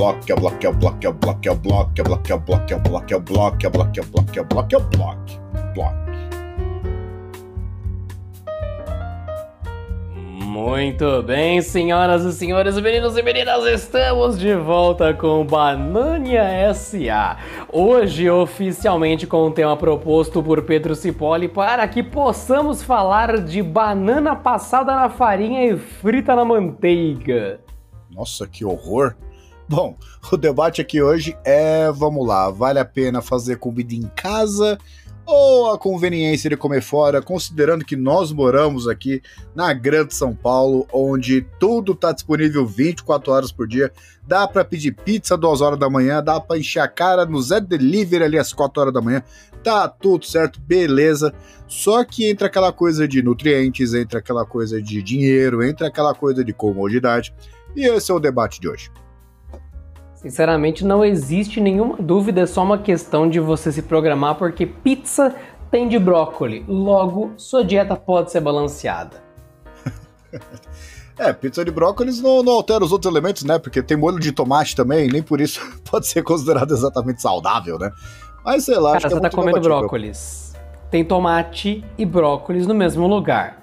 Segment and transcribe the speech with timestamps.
[0.00, 1.52] bloco, que é o bloco, que é o bloco, que é o bloco, que é
[1.52, 3.14] o bloco, que é o bloco, que é o bloco, que é o bloco, que
[3.14, 4.68] é o bloco, que é o bloco, que é o bloco, que é o bloco,
[4.68, 6.00] que é o bloco, bloco.
[10.14, 17.36] Muito bem, senhoras e senhores, meninos e meninas, estamos de volta com Banania SA.
[17.70, 24.34] Hoje, oficialmente, com o tema proposto por Pedro Cipoli para que possamos falar de banana
[24.34, 27.60] passada na farinha e frita na manteiga.
[28.10, 29.14] Nossa, que horror!
[29.70, 29.96] Bom,
[30.32, 34.76] o debate aqui hoje é, vamos lá, vale a pena fazer comida em casa
[35.24, 39.22] ou a conveniência de comer fora, considerando que nós moramos aqui
[39.54, 43.92] na Grande São Paulo, onde tudo está disponível 24 horas por dia.
[44.26, 47.60] Dá para pedir pizza 2 horas da manhã, dá para encher a cara no Zé
[47.60, 49.22] Delivery ali às 4 horas da manhã.
[49.62, 51.32] Tá tudo certo, beleza.
[51.68, 56.42] Só que entra aquela coisa de nutrientes, entra aquela coisa de dinheiro, entra aquela coisa
[56.42, 57.32] de comodidade.
[57.76, 58.90] E esse é o debate de hoje.
[60.20, 65.34] Sinceramente, não existe nenhuma dúvida, é só uma questão de você se programar, porque pizza
[65.70, 69.22] tem de brócoli, logo sua dieta pode ser balanceada.
[71.16, 73.58] é, pizza de brócolis não, não, altera os outros elementos, né?
[73.58, 75.58] Porque tem molho de tomate também, nem por isso
[75.90, 77.90] pode ser considerado exatamente saudável, né?
[78.44, 80.54] Mas sei lá, Cara, acho que é você é tá comendo brócolis.
[80.90, 83.62] Tem tomate e brócolis no mesmo lugar.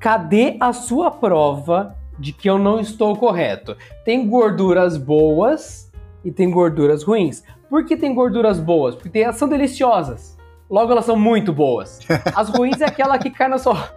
[0.00, 3.76] Cadê a sua prova de que eu não estou correto?
[4.04, 5.90] Tem gorduras boas
[6.24, 7.42] e tem gorduras ruins.
[7.68, 8.94] Por que tem gorduras boas?
[8.94, 10.36] Porque elas são deliciosas.
[10.70, 12.00] Logo, elas são muito boas.
[12.34, 13.92] As ruins é aquela que cai na sua.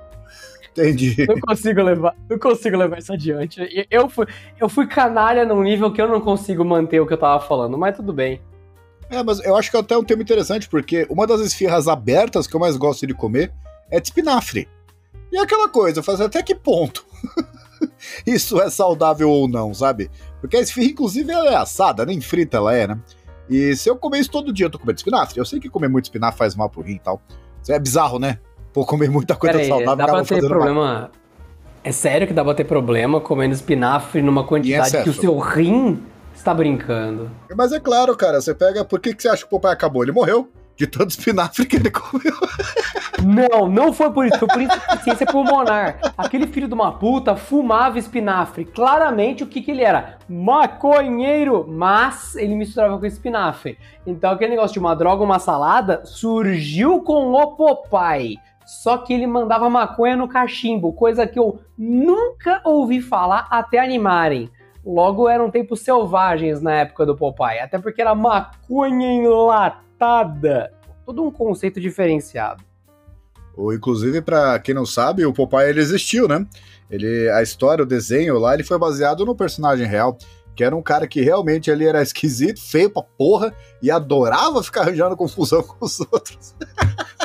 [0.71, 1.25] Entendi.
[1.27, 3.87] Não consigo levar, não consigo levar isso adiante.
[3.89, 4.27] Eu fui,
[4.59, 7.77] eu fui canalha num nível que eu não consigo manter o que eu tava falando,
[7.77, 8.39] mas tudo bem.
[9.09, 12.45] É, mas eu acho que é até um tema interessante, porque uma das esfirras abertas
[12.45, 13.51] que eu mais gosto de comer
[13.89, 14.67] é de espinafre.
[15.31, 17.05] E é aquela coisa, fazer até que ponto
[18.25, 20.09] isso é saudável ou não, sabe?
[20.39, 22.99] Porque a esfirra, inclusive, ela é assada, nem frita ela é, né?
[23.49, 25.39] E se eu comer isso todo dia, eu tô comendo espinafre.
[25.39, 27.21] Eu sei que comer muito espinafre faz mal pro rim e tal.
[27.61, 28.39] Isso é bizarro, né?
[28.73, 30.93] Pô, comer muita coisa Pera saudável dá pra ter problema.
[31.01, 31.09] Mal.
[31.83, 36.03] É sério que dá pra ter problema comendo espinafre numa quantidade que o seu rim
[36.35, 37.31] está brincando.
[37.55, 38.83] Mas é claro, cara, você pega.
[38.83, 40.03] Por que, que você acha que o papai acabou?
[40.03, 42.33] Ele morreu de tanto espinafre que ele comeu.
[43.25, 45.97] Não, não foi por isso, foi por insuficiência pulmonar.
[46.15, 48.63] Aquele filho de uma puta fumava espinafre.
[48.63, 50.19] Claramente o que, que ele era?
[50.29, 53.77] Maconheiro, mas ele misturava com espinafre.
[54.05, 58.37] Então aquele negócio de uma droga, uma salada, surgiu com o Popeye.
[58.63, 64.51] Só que ele mandava maconha no cachimbo, coisa que eu nunca ouvi falar até animarem.
[64.85, 69.07] Logo eram tempos selvagens na época do Popeye, até porque era maconha
[71.05, 72.63] Todo um conceito diferenciado.
[73.57, 76.45] Ou, inclusive, para quem não sabe, o Popeye ele existiu, né?
[76.91, 80.15] Ele, a história, o desenho lá, ele foi baseado no personagem real,
[80.55, 84.81] que era um cara que realmente ele era esquisito, feio pra porra, e adorava ficar
[84.81, 86.55] arranjando confusão com os outros.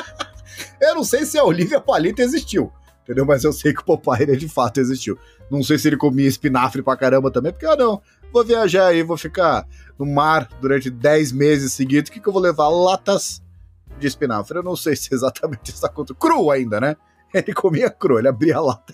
[0.81, 2.71] eu não sei se a Olivia Palito existiu,
[3.03, 3.27] entendeu?
[3.27, 5.17] Mas eu sei que o Popeye ele, de fato existiu.
[5.51, 8.01] Não sei se ele comia espinafre pra caramba também, porque, ah, não,
[8.33, 9.65] vou viajar aí, vou ficar
[9.97, 12.67] no mar durante 10 meses seguidos, o que, que eu vou levar?
[12.67, 13.43] Latas
[13.99, 14.57] de espinafre.
[14.57, 16.15] Eu não sei se exatamente está contra.
[16.15, 16.97] Cru ainda, né?
[17.33, 18.93] Ele comia cru, ele abria a lata.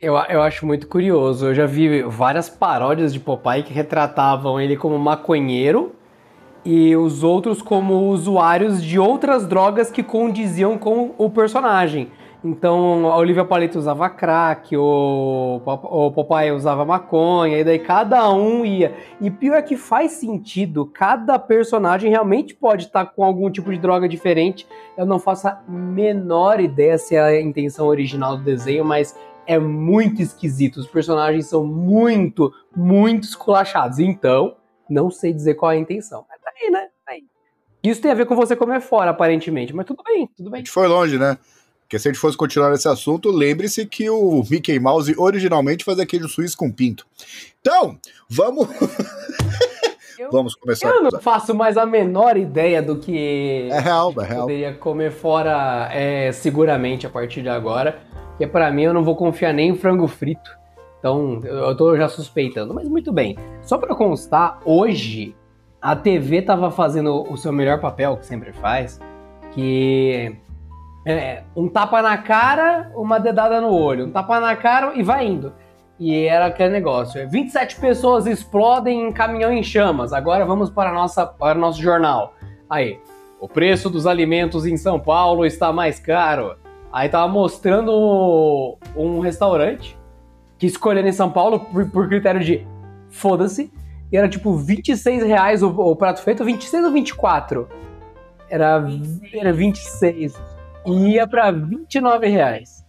[0.00, 1.46] Eu, eu acho muito curioso.
[1.46, 5.94] Eu já vi várias paródias de Popeye que retratavam ele como maconheiro
[6.64, 12.10] e os outros como usuários de outras drogas que condiziam com o personagem.
[12.44, 18.64] Então a Olivia Palito usava crack, o, o Popeye usava maconha, e daí cada um
[18.64, 18.94] ia.
[19.20, 23.78] E pior é que faz sentido, cada personagem realmente pode estar com algum tipo de
[23.78, 24.68] droga diferente.
[24.96, 29.58] Eu não faço a menor ideia se é a intenção original do desenho, mas é
[29.58, 30.76] muito esquisito.
[30.76, 33.98] Os personagens são muito, muito esculachados.
[33.98, 34.54] Então,
[34.88, 36.24] não sei dizer qual é a intenção.
[36.28, 36.88] Mas tá aí, né?
[37.04, 37.24] Tá aí.
[37.82, 40.58] Isso tem a ver com você comer fora, aparentemente, mas tudo bem, tudo bem.
[40.58, 41.38] A gente foi longe, né?
[41.88, 46.04] Porque se a gente fosse continuar nesse assunto, lembre-se que o Mickey Mouse originalmente fazia
[46.04, 47.06] queijo suíço com pinto.
[47.62, 47.96] Então,
[48.28, 48.68] vamos.
[50.18, 50.86] Eu, vamos começar.
[50.90, 54.42] Eu não faço mais a menor ideia do que é real, é real.
[54.42, 57.98] poderia comer fora é, seguramente a partir de agora.
[58.36, 60.50] Que para mim eu não vou confiar nem em frango frito.
[60.98, 62.74] Então eu tô já suspeitando.
[62.74, 63.34] Mas muito bem.
[63.62, 65.34] Só para constar, hoje
[65.80, 69.00] a TV tava fazendo o seu melhor papel, que sempre faz,
[69.52, 70.36] que
[71.06, 74.06] é, um tapa na cara, uma dedada no olho.
[74.06, 75.52] Um tapa na cara e vai indo.
[75.98, 77.28] E era aquele negócio.
[77.28, 80.12] 27 pessoas explodem em caminhão em chamas.
[80.12, 82.34] Agora vamos para, nossa, para o nosso jornal.
[82.70, 83.00] Aí,
[83.40, 86.56] o preço dos alimentos em São Paulo está mais caro.
[86.92, 89.98] Aí tava mostrando um restaurante
[90.56, 92.66] que escolheram em São Paulo por, por critério de
[93.10, 93.72] foda-se.
[94.10, 97.68] e era tipo 26 reais o, o prato feito, 26 ou 24?
[98.48, 98.84] Era,
[99.32, 100.34] era 26.
[100.86, 102.84] E ia pra 29 reais.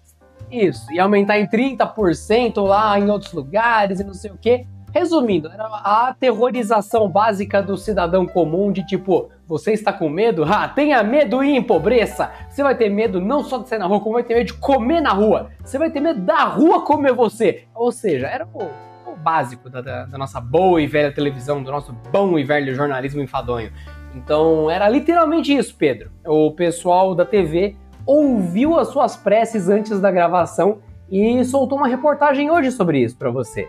[0.51, 4.65] Isso, ia aumentar em 30% lá em outros lugares e não sei o quê.
[4.91, 10.43] Resumindo, era a aterrorização básica do cidadão comum de tipo, você está com medo?
[10.43, 12.31] Ah, tenha medo e empobreça!
[12.49, 14.53] Você vai ter medo não só de sair na rua, como vai ter medo de
[14.55, 15.51] comer na rua.
[15.63, 17.65] Você vai ter medo da rua comer você.
[17.75, 18.63] Ou seja, era o,
[19.11, 22.73] o básico da, da, da nossa boa e velha televisão, do nosso bom e velho
[22.73, 23.71] jornalismo enfadonho.
[24.15, 26.11] Então era literalmente isso, Pedro.
[26.25, 27.75] O pessoal da TV
[28.05, 30.79] ouviu as suas preces antes da gravação
[31.11, 33.67] e soltou uma reportagem hoje sobre isso para você.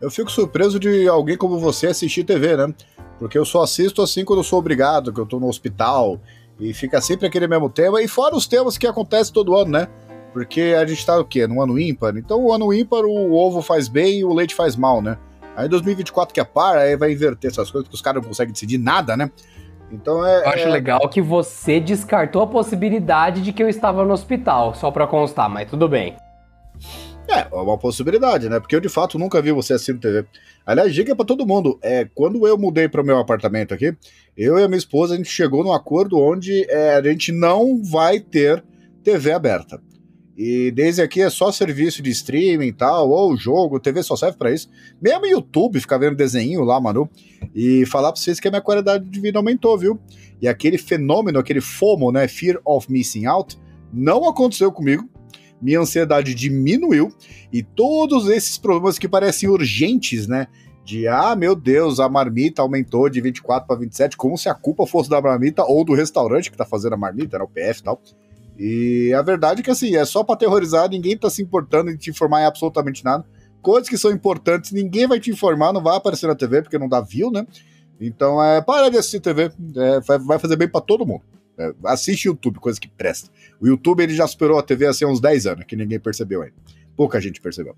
[0.00, 2.74] Eu fico surpreso de alguém como você assistir TV, né?
[3.18, 6.20] Porque eu só assisto assim quando eu sou obrigado, que eu tô no hospital,
[6.60, 9.88] e fica sempre aquele mesmo tema, e fora os temas que acontecem todo ano, né?
[10.34, 11.46] Porque a gente tá o quê?
[11.46, 12.14] No ano ímpar?
[12.16, 15.16] Então o ano ímpar o ovo faz bem e o leite faz mal, né?
[15.56, 18.52] Aí 2024 que é par, aí vai inverter essas coisas, porque os caras não conseguem
[18.52, 19.30] decidir nada, né?
[19.90, 20.44] Então é.
[20.44, 20.70] Eu acho é...
[20.70, 25.48] legal que você descartou a possibilidade de que eu estava no hospital, só pra constar,
[25.48, 26.16] mas tudo bem.
[27.28, 28.60] É, é uma possibilidade, né?
[28.60, 30.24] Porque eu de fato nunca vi você assistindo TV.
[30.64, 33.96] Aliás, dica para todo mundo: é quando eu mudei para o meu apartamento aqui,
[34.36, 37.82] eu e a minha esposa a gente chegou num acordo onde é, a gente não
[37.82, 38.62] vai ter
[39.02, 39.80] TV aberta.
[40.36, 44.36] E desde aqui é só serviço de streaming e tal, ou jogo, TV só serve
[44.36, 44.68] para isso.
[45.00, 47.08] Mesmo YouTube, ficar vendo desenho lá, Manu,
[47.54, 49.98] e falar pra vocês que a minha qualidade de vida aumentou, viu?
[50.40, 53.58] E aquele fenômeno, aquele FOMO, né, Fear of Missing Out,
[53.92, 55.08] não aconteceu comigo
[55.60, 57.12] minha ansiedade diminuiu
[57.52, 60.46] e todos esses problemas que parecem urgentes, né?
[60.84, 64.86] De ah, meu Deus, a marmita aumentou de 24 para 27, como se a culpa
[64.86, 67.44] fosse da marmita ou do restaurante que tá fazendo a marmita, né?
[67.44, 68.00] O PF e tal.
[68.58, 71.96] E a verdade é que assim, é só pra aterrorizar, ninguém tá se importando em
[71.96, 73.24] te informar em absolutamente nada.
[73.60, 76.88] Coisas que são importantes, ninguém vai te informar, não vai aparecer na TV porque não
[76.88, 77.46] dá view, né?
[78.00, 81.22] Então é, para de assistir TV, é, vai fazer bem para todo mundo.
[81.58, 83.30] É, assiste YouTube, coisa que presta.
[83.60, 86.42] O YouTube ele já superou a TV há assim, uns 10 anos, que ninguém percebeu
[86.42, 86.54] ainda.
[86.96, 87.74] Pouca gente percebeu.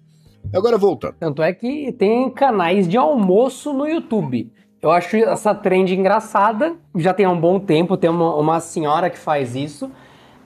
[0.53, 1.15] Agora voltando.
[1.19, 4.51] Tanto é que tem canais de almoço no YouTube.
[4.81, 6.77] Eu acho essa trend engraçada.
[6.97, 9.91] Já tem um bom tempo, tem uma, uma senhora que faz isso.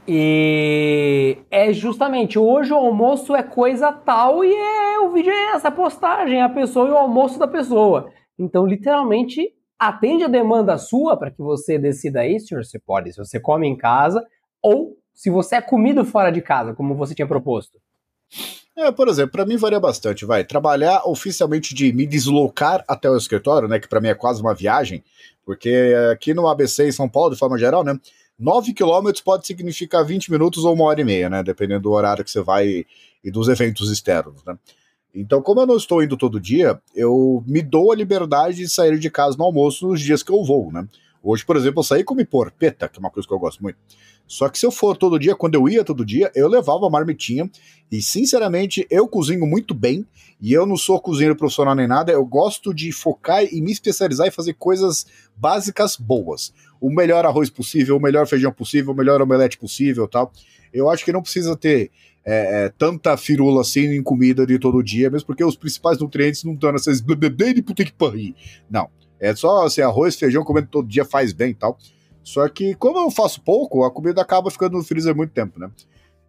[0.07, 5.71] E é justamente hoje o almoço é coisa tal e é, o vídeo é essa
[5.71, 8.11] postagem, a pessoa e o almoço da pessoa.
[8.37, 13.19] Então, literalmente, atende a demanda sua para que você decida isso, se você pode, se
[13.19, 14.25] você come em casa
[14.61, 17.79] ou se você é comido fora de casa, como você tinha proposto.
[18.77, 20.43] É, por exemplo, para mim varia bastante, vai.
[20.43, 24.55] Trabalhar oficialmente de me deslocar até o escritório, né, que para mim é quase uma
[24.55, 25.05] viagem,
[25.45, 27.99] porque aqui no ABC em São Paulo, de forma geral, né,
[28.43, 32.25] 9 quilômetros pode significar 20 minutos ou uma hora e meia, né, dependendo do horário
[32.25, 32.85] que você vai
[33.25, 34.59] e dos eventos externos, né.
[35.15, 38.99] Então, como eu não estou indo todo dia, eu me dou a liberdade de sair
[38.99, 40.89] de casa no almoço nos dias que eu vou, né?
[41.23, 43.79] Hoje, por exemplo, eu saí com porpeta, que é uma coisa que eu gosto muito.
[44.27, 46.91] Só que se eu for todo dia, quando eu ia todo dia, eu levava a
[46.91, 47.51] marmitinha.
[47.91, 50.07] E, sinceramente, eu cozinho muito bem.
[50.41, 52.11] E eu não sou cozinheiro profissional nem nada.
[52.11, 56.53] Eu gosto de focar e me especializar e fazer coisas básicas boas.
[56.81, 60.33] O melhor arroz possível, o melhor feijão possível, o melhor omelete possível tal.
[60.73, 61.91] Eu acho que não precisa ter
[62.25, 66.43] é, é, tanta firula assim em comida de todo dia, mesmo porque os principais nutrientes
[66.43, 67.03] não estão nessas.
[68.71, 68.89] Não.
[69.23, 71.79] É só assim, arroz, feijão comendo todo dia faz bem e tal.
[72.25, 75.71] Só que, como eu faço pouco, a comida acaba ficando no freezer muito tempo, né?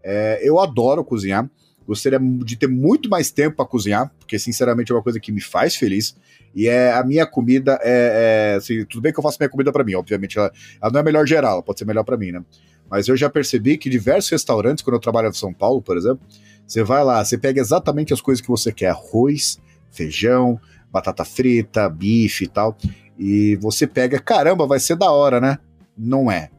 [0.03, 1.49] É, eu adoro cozinhar.
[1.87, 5.41] Gostaria de ter muito mais tempo para cozinhar, porque sinceramente é uma coisa que me
[5.41, 6.15] faz feliz.
[6.55, 9.71] E é a minha comida é, é assim, tudo bem que eu faço minha comida
[9.71, 12.31] para mim, obviamente ela, ela, não é melhor geral, ela pode ser melhor para mim,
[12.31, 12.45] né?
[12.89, 16.21] Mas eu já percebi que diversos restaurantes, quando eu trabalho em São Paulo, por exemplo,
[16.65, 19.59] você vai lá, você pega exatamente as coisas que você quer: arroz,
[19.91, 20.59] feijão,
[20.93, 22.77] batata frita, bife e tal.
[23.17, 25.57] E você pega, caramba, vai ser da hora, né?
[25.97, 26.51] Não é.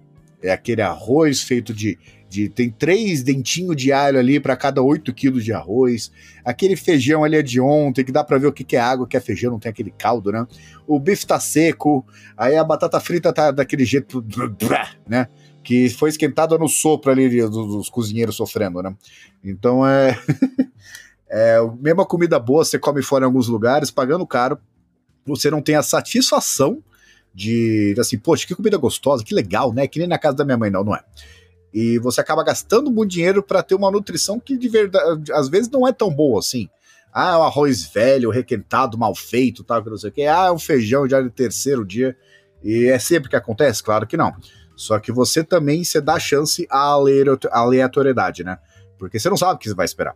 [0.42, 1.96] É aquele arroz feito de.
[2.28, 6.10] de tem três dentinhos de alho ali para cada 8 quilos de arroz.
[6.44, 9.06] Aquele feijão ali é de ontem, que dá para ver o que, que é água,
[9.06, 10.46] que é feijão, não tem aquele caldo, né?
[10.86, 12.04] O bife tá seco,
[12.36, 14.24] aí a batata frita tá daquele jeito,
[15.08, 15.28] né?
[15.64, 18.94] que foi esquentada no sopro ali dos cozinheiros sofrendo, né?
[19.42, 20.16] Então é.
[21.36, 24.56] é mesma comida boa, você come fora em alguns lugares, pagando caro,
[25.26, 26.80] você não tem a satisfação
[27.34, 29.88] de, assim, poxa, que comida gostosa, que legal, né?
[29.88, 31.02] Que nem na casa da minha mãe, não, não é.
[31.72, 35.68] E você acaba gastando muito dinheiro para ter uma nutrição que de verdade, às vezes
[35.68, 36.68] não é tão boa assim.
[37.12, 40.22] Ah, é um arroz velho, requentado, mal feito, tal, que não sei o que.
[40.22, 42.16] Ah, é um feijão já de terceiro dia.
[42.62, 43.82] E é sempre que acontece?
[43.82, 44.32] Claro que não.
[44.76, 46.96] Só que você também você dá chance à
[47.50, 48.56] aleatoriedade, né?
[48.96, 50.14] Porque você não sabe o que você vai esperar.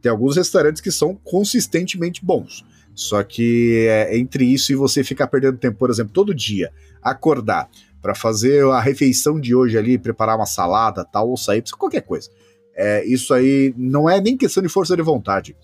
[0.00, 2.64] Tem alguns restaurantes que são consistentemente bons.
[2.94, 7.68] Só que é, entre isso e você ficar perdendo tempo, por exemplo, todo dia, acordar
[8.02, 12.28] para fazer a refeição de hoje ali, preparar uma salada, tal, ou sair, qualquer coisa.
[12.74, 15.56] É, isso aí não é nem questão de força de vontade.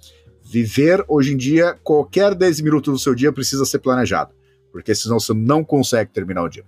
[0.45, 4.35] Viver hoje em dia, qualquer 10 minutos do seu dia precisa ser planejado,
[4.71, 6.65] porque senão você não consegue terminar o dia.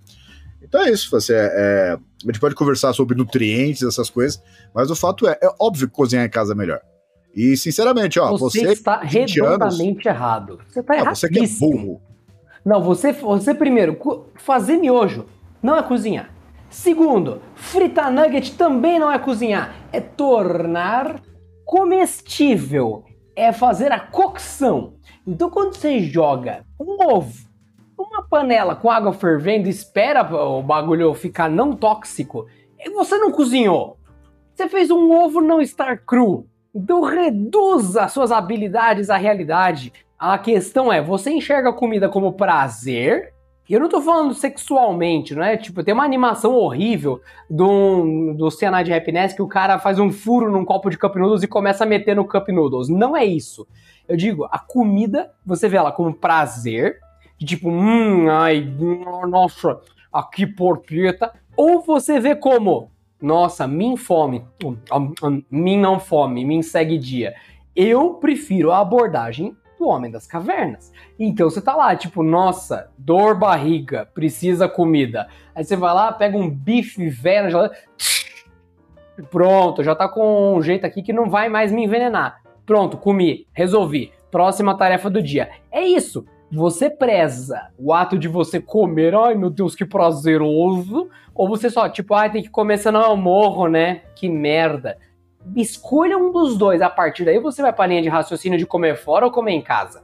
[0.61, 4.41] Então é isso, você é, é, a gente pode conversar sobre nutrientes, essas coisas,
[4.73, 6.81] mas o fato é, é óbvio que cozinhar em casa é melhor.
[7.37, 10.59] E, sinceramente, ó, você, você está redondamente anos, errado.
[10.67, 11.15] Você está errado.
[11.15, 12.01] Você que é burro.
[12.65, 13.95] Não, você, você primeiro,
[14.33, 15.27] fazer miojo
[15.61, 16.33] não é cozinhar.
[16.67, 21.21] Segundo, fritar nugget também não é cozinhar, é tornar
[21.63, 24.95] comestível, é fazer a cocção.
[25.25, 27.47] Então quando você joga um ovo
[27.95, 32.47] numa panela com água fervendo, espera o bagulho ficar não tóxico,
[32.79, 33.97] e você não cozinhou.
[34.55, 36.47] Você fez um ovo não estar cru.
[36.73, 39.91] Então reduza suas habilidades à realidade.
[40.17, 43.33] A questão é, você enxerga a comida como prazer?
[43.69, 45.57] E eu não tô falando sexualmente, não é?
[45.57, 47.19] Tipo, tem uma animação horrível
[47.49, 51.15] do, do Cyanide de Happiness que o cara faz um furo num copo de Cup
[51.17, 52.87] Noodles e começa a meter no Cup Noodles.
[52.87, 53.67] Não é isso.
[54.07, 56.99] Eu digo, a comida, você vê ela como prazer,
[57.37, 58.65] de tipo, hum, ai,
[59.27, 59.81] nossa,
[60.13, 61.33] aqui porpeta.
[61.57, 62.89] Ou você vê como
[63.21, 64.77] nossa, min fome, hum,
[65.23, 67.33] hum, min não fome, min segue dia.
[67.75, 70.91] Eu prefiro a abordagem do Homem das Cavernas.
[71.19, 75.27] Então você tá lá, tipo, nossa, dor barriga, precisa comida.
[75.53, 77.83] Aí você vai lá, pega um bife velho geladeira,
[79.29, 82.41] pronto, já tá com um jeito aqui que não vai mais me envenenar.
[82.65, 84.11] Pronto, comi, resolvi.
[84.29, 85.49] Próxima tarefa do dia.
[85.71, 91.47] É isso você preza o ato de você comer, ai meu Deus, que prazeroso, ou
[91.47, 94.01] você só, tipo, ai, tem que comer, senão eu morro, né?
[94.15, 94.97] Que merda.
[95.55, 98.97] Escolha um dos dois, a partir daí você vai pra linha de raciocínio de comer
[98.97, 100.01] fora ou comer em casa.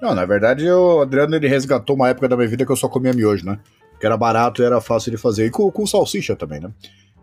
[0.00, 2.88] Não, na verdade, o Adriano ele resgatou uma época da minha vida que eu só
[2.88, 3.58] comia miojo, né?
[3.98, 5.46] Que era barato e era fácil de fazer.
[5.46, 6.70] E com, com salsicha também, né?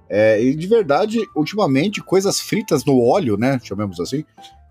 [0.10, 3.60] É, e de verdade, ultimamente, coisas fritas no óleo, né?
[3.64, 4.24] Chamemos assim,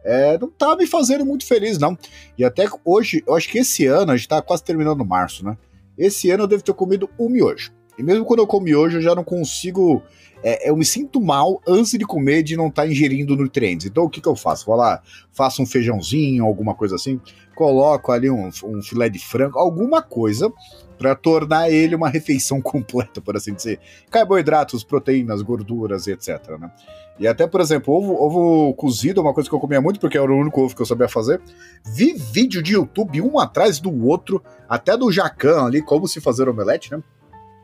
[0.07, 1.99] é, não tá me fazendo muito feliz, não.
[2.39, 5.59] E até hoje, eu acho que esse ano, a gente tá quase terminando março, né?
[5.99, 7.73] Esse ano eu devo ter comido um miojo.
[7.99, 10.03] E mesmo quando eu como miojo, eu já não consigo.
[10.45, 13.87] É, eu me sinto mal antes de comer de não estar tá ingerindo nutrientes.
[13.87, 14.67] Então o que, que eu faço?
[14.67, 17.21] Vou lá, faço um feijãozinho, alguma coisa assim,
[17.57, 20.53] coloco ali um, um filé de frango, alguma coisa
[20.99, 23.81] para tornar ele uma refeição completa, por assim dizer.
[24.11, 26.59] Carboidratos, proteínas, gorduras, etc.
[26.59, 26.71] Né?
[27.19, 30.19] E até, por exemplo, ovo, ovo cozido é uma coisa que eu comia muito, porque
[30.19, 31.41] era o único ovo que eu sabia fazer.
[31.85, 36.49] Vi vídeo de YouTube um atrás do outro, até do Jacan ali, como se fazer
[36.49, 37.03] omelete, né?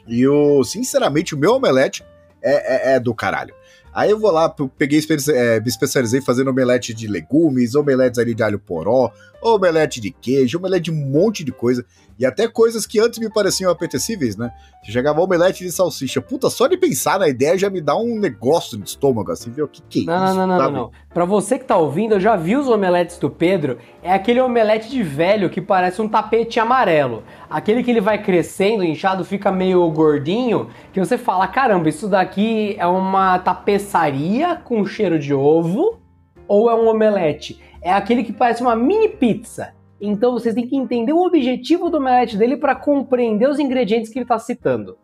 [0.07, 2.05] E eu, sinceramente, o meu omelete
[2.43, 3.55] é, é, é do caralho.
[3.95, 4.49] Aí eu vou lá,
[4.79, 5.01] peguei,
[5.35, 9.13] é, me especializei fazendo omelete de legumes, omeletes ali de alho poró,
[9.43, 11.85] omelete de queijo, omelete de um monte de coisa.
[12.23, 14.53] E até coisas que antes me pareciam apetecíveis, né?
[14.85, 16.23] Chegava omelete de salsicha.
[16.23, 19.63] Puta, só de pensar na ideia já me dá um negócio de estômago, assim, ver
[19.63, 20.35] o que que é não, isso.
[20.37, 23.29] Não, não, não, não, Pra você que tá ouvindo, eu já vi os omeletes do
[23.29, 23.77] Pedro.
[24.05, 27.25] É aquele omelete de velho que parece um tapete amarelo.
[27.51, 32.77] Aquele que ele vai crescendo, inchado, fica meio gordinho, que você fala, caramba, isso daqui
[32.79, 35.99] é uma tapeçaria com cheiro de ovo
[36.47, 37.61] ou é um omelete?
[37.83, 39.75] É aquele que parece uma mini pizza.
[40.05, 44.19] Então vocês têm que entender o objetivo do omelete dele para compreender os ingredientes que
[44.19, 44.99] ele está citando.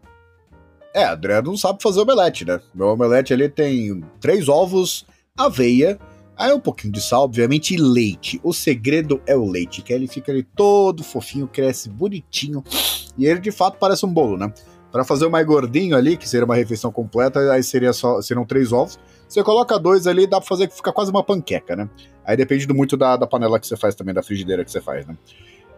[0.92, 2.60] É, André não sabe fazer omelete, né?
[2.74, 5.96] Meu omelete ali tem três ovos, aveia,
[6.36, 8.40] aí um pouquinho de sal, obviamente, e leite.
[8.42, 12.64] O segredo é o leite, que ele fica ali todo fofinho, cresce bonitinho,
[13.16, 14.52] e ele de fato parece um bolo, né?
[14.90, 18.44] Para fazer o mais gordinho ali, que seria uma refeição completa, aí seria só, seriam
[18.44, 18.98] três ovos.
[19.28, 21.88] Você coloca dois ali, dá pra fazer que fica quase uma panqueca, né?
[22.24, 25.06] Aí depende muito da, da panela que você faz também, da frigideira que você faz,
[25.06, 25.16] né?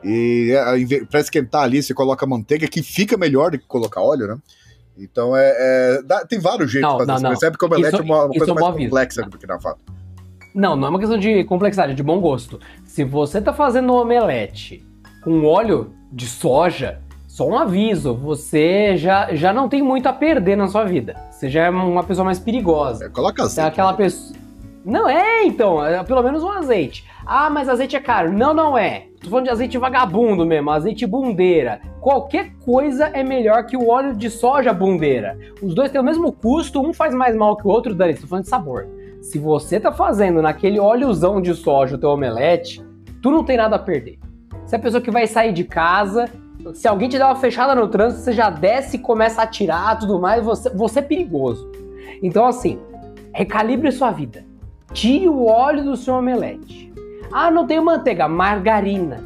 [0.02, 4.28] E é, para esquentar ali, você coloca manteiga, que fica melhor do que colocar óleo,
[4.28, 4.38] né?
[4.96, 5.54] Então é.
[5.56, 7.12] é dá, tem vários jeitos não, de fazer.
[7.12, 7.30] Não, você não.
[7.30, 9.80] percebe que o omelete isso, é uma, uma coisa mais complexa do que na fato.
[10.54, 12.60] Não, não é uma questão de complexidade, é de bom gosto.
[12.84, 14.84] Se você tá fazendo um omelete
[15.22, 17.00] com óleo de soja,
[17.40, 21.16] só um aviso, você já, já não tem muito a perder na sua vida.
[21.30, 23.06] Você já é uma pessoa mais perigosa.
[23.06, 23.64] É, coloca azeite.
[23.64, 24.38] É aquela pessoa.
[24.84, 27.02] Não é, então, é pelo menos um azeite.
[27.24, 28.30] Ah, mas azeite é caro.
[28.30, 29.06] Não, não é.
[29.22, 31.80] Tô falando de azeite vagabundo mesmo, azeite bundeira.
[32.02, 35.38] Qualquer coisa é melhor que o óleo de soja bundeira.
[35.62, 38.26] Os dois têm o mesmo custo, um faz mais mal que o outro, Dani, tô
[38.26, 38.86] falando de sabor.
[39.22, 42.84] Se você tá fazendo naquele óleozão de soja o teu omelete,
[43.22, 44.18] tu não tem nada a perder.
[44.66, 46.26] Se é a pessoa que vai sair de casa,
[46.74, 49.98] se alguém te der uma fechada no trânsito, você já desce e começa a atirar
[49.98, 51.70] tudo mais, você, você é perigoso.
[52.22, 52.78] Então, assim,
[53.32, 54.44] recalibre sua vida.
[54.92, 56.92] Tire o óleo do seu omelete.
[57.32, 59.22] Ah, não tenho manteiga, margarina.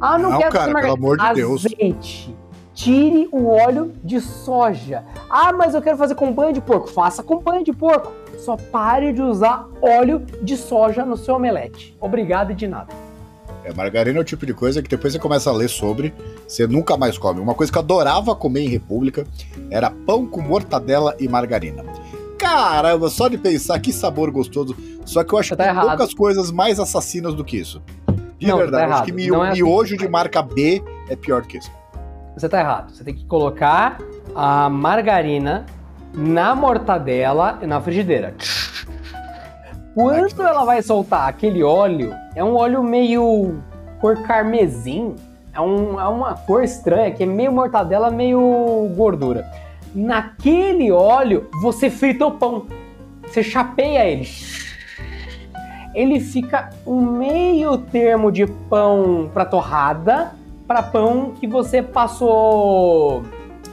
[0.00, 0.96] Ah, não, Não, quero cara, margarina.
[0.96, 1.66] pelo amor de Deus.
[1.66, 2.36] Azeite.
[2.74, 5.04] Tire o óleo de soja.
[5.28, 6.88] Ah, mas eu quero fazer com banho de porco.
[6.88, 8.12] Faça com banho de porco.
[8.38, 11.96] Só pare de usar óleo de soja no seu omelete.
[12.00, 12.88] Obrigado e de nada.
[13.70, 16.12] É, margarina é o tipo de coisa que depois você começa a ler sobre,
[16.46, 17.40] você nunca mais come.
[17.40, 19.26] Uma coisa que eu adorava comer em República
[19.70, 21.84] era pão com mortadela e margarina.
[22.38, 24.74] Caramba, só de pensar que sabor gostoso.
[25.04, 25.88] Só que eu acho Você que tá tem errado.
[25.88, 27.82] poucas coisas mais assassinas do que isso.
[28.38, 29.04] De Não, tá verdade, acho errado.
[29.14, 29.62] que Não é assim.
[29.62, 31.70] miojo de marca B é pior do que isso.
[32.36, 32.90] Você tá errado.
[32.94, 33.98] Você tem que colocar
[34.34, 35.66] a margarina
[36.14, 38.34] na mortadela e na frigideira.
[39.94, 43.60] Quando ela vai soltar aquele óleo, é um óleo meio
[44.00, 45.16] cor carmesim.
[45.52, 49.44] É, um- é uma cor estranha, que é meio mortadela, meio gordura.
[49.94, 52.66] Naquele óleo, você frita o pão.
[53.26, 54.28] Você chapeia ele.
[55.92, 60.32] Ele fica um meio termo de pão para torrada
[60.68, 63.24] para pão que você passou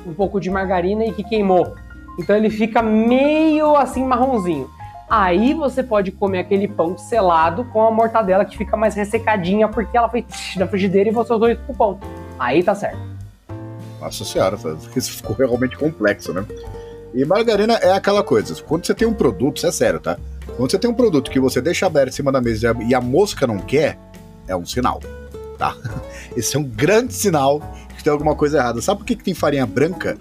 [0.06, 1.76] um pouco de margarina e que queimou.
[2.20, 4.68] Então ele fica meio assim marronzinho.
[5.10, 9.98] Aí você pode comer aquele pão selado com a mortadela que fica mais ressecadinha porque
[9.98, 12.00] ela foi tch, na frigideira e você usou isso pro pão.
[12.38, 13.00] Aí tá certo.
[14.02, 14.58] Nossa senhora,
[14.96, 16.46] isso ficou realmente complexo, né?
[17.14, 20.18] E margarina é aquela coisa, quando você tem um produto, isso é sério, tá?
[20.58, 23.00] Quando você tem um produto que você deixa aberto em cima da mesa e a
[23.00, 23.98] mosca não quer,
[24.46, 25.02] é um sinal,
[25.58, 25.74] tá?
[26.36, 27.62] Esse é um grande sinal
[27.96, 28.82] que tem alguma coisa errada.
[28.82, 30.18] Sabe por que, que tem farinha branca?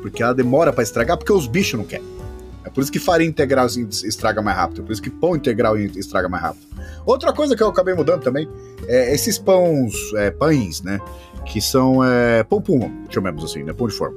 [0.00, 2.19] Porque ela demora pra estragar, porque os bichos não querem.
[2.64, 5.78] É por isso que farinha integral estraga mais rápido, é por isso que pão integral
[5.78, 6.66] estraga mais rápido.
[7.06, 8.48] Outra coisa que eu acabei mudando também
[8.86, 11.00] é esses pães, é, pães, né?
[11.46, 13.72] Que são é, pão puma, chamemos assim, né?
[13.72, 14.16] Pão de forma.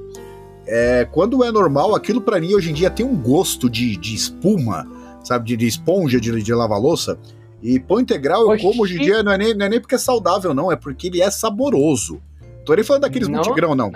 [0.66, 4.14] É, quando é normal, aquilo pra mim hoje em dia tem um gosto de, de
[4.14, 4.86] espuma,
[5.22, 5.46] sabe?
[5.46, 7.18] De, de esponja de, de lavar louça.
[7.62, 8.62] E pão integral eu Oxi.
[8.62, 10.76] como hoje em dia não é, nem, não é nem porque é saudável, não, é
[10.76, 12.20] porque ele é saboroso.
[12.64, 13.90] Tô nem falando daqueles Não, multigrão, não.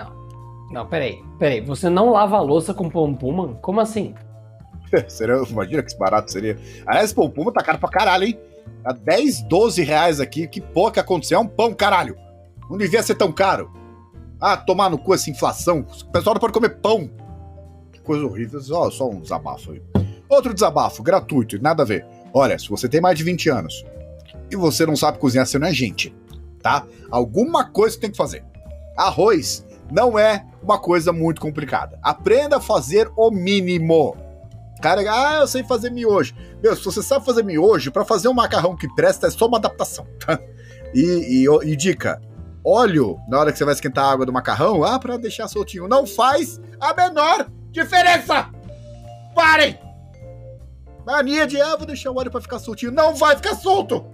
[0.71, 1.61] Não, peraí, peraí.
[1.61, 3.57] Você não lava a louça com pão puma?
[3.61, 4.13] Como assim?
[5.07, 6.57] Seria, imagina que barato seria.
[6.85, 8.39] Aliás, pão puma tá caro pra caralho, hein?
[8.83, 11.37] Tá 10, 12 reais aqui, que porra que aconteceu?
[11.37, 12.17] É um pão, caralho.
[12.69, 13.71] Não devia ser tão caro.
[14.39, 15.79] Ah, tomar no cu essa inflação.
[15.79, 17.09] O pessoal não pode comer pão.
[17.91, 18.61] Que coisa horrível.
[18.61, 19.81] Só, só um desabafo aí.
[20.29, 22.05] Outro desabafo, gratuito, nada a ver.
[22.33, 23.83] Olha, se você tem mais de 20 anos
[24.51, 26.15] e você não sabe cozinhar, você não é gente,
[26.61, 26.85] tá?
[27.09, 28.43] Alguma coisa você tem que fazer.
[28.95, 31.97] Arroz não é uma coisa muito complicada.
[32.03, 34.15] Aprenda a fazer o mínimo.
[34.81, 36.33] Cara, ah, eu sei fazer miojo.
[36.63, 39.57] Meu, se você sabe fazer miojo, pra fazer um macarrão que presta é só uma
[39.57, 40.39] adaptação, tá?
[40.93, 42.21] E, e- e dica:
[42.65, 45.87] óleo na hora que você vai esquentar a água do macarrão, ah, pra deixar soltinho.
[45.87, 48.47] Não faz a menor diferença!
[49.35, 49.77] Parem!
[51.05, 52.91] Mania de, ah, vou deixar o óleo pra ficar soltinho.
[52.91, 54.05] Não vai ficar solto!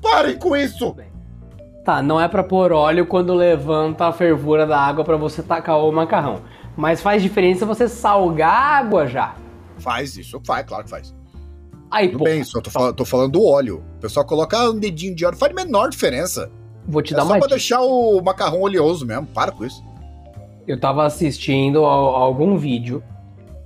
[0.00, 0.96] Parem com isso!
[1.84, 5.78] Tá, não é pra pôr óleo quando levanta a fervura da água pra você tacar
[5.78, 6.42] o macarrão.
[6.76, 9.34] Mas faz diferença você salgar a água já.
[9.82, 11.14] Faz isso, faz, claro que faz.
[11.90, 13.84] Aí, Tudo pô, bem, só tô, fal- tô falando do óleo.
[13.96, 16.50] O pessoal coloca um dedinho de óleo, faz a menor diferença.
[16.86, 17.56] vou te é dar só uma pra dica.
[17.56, 19.26] deixar o macarrão oleoso mesmo.
[19.26, 19.82] Para com isso.
[20.66, 23.02] Eu tava assistindo a, a algum vídeo,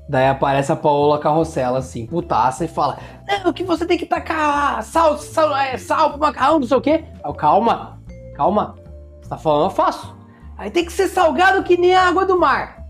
[0.09, 2.99] daí aparece a Paola Carrossela assim, putaça, e fala:
[3.29, 6.81] Não, que você tem que tacar sal, sal, é, sal pro macarrão, não sei o
[6.81, 7.05] quê.
[7.25, 8.01] Eu, calma,
[8.35, 8.75] calma.
[9.21, 10.17] Você tá falando, eu faço.
[10.57, 12.86] Aí tem que ser salgado que nem a água do mar.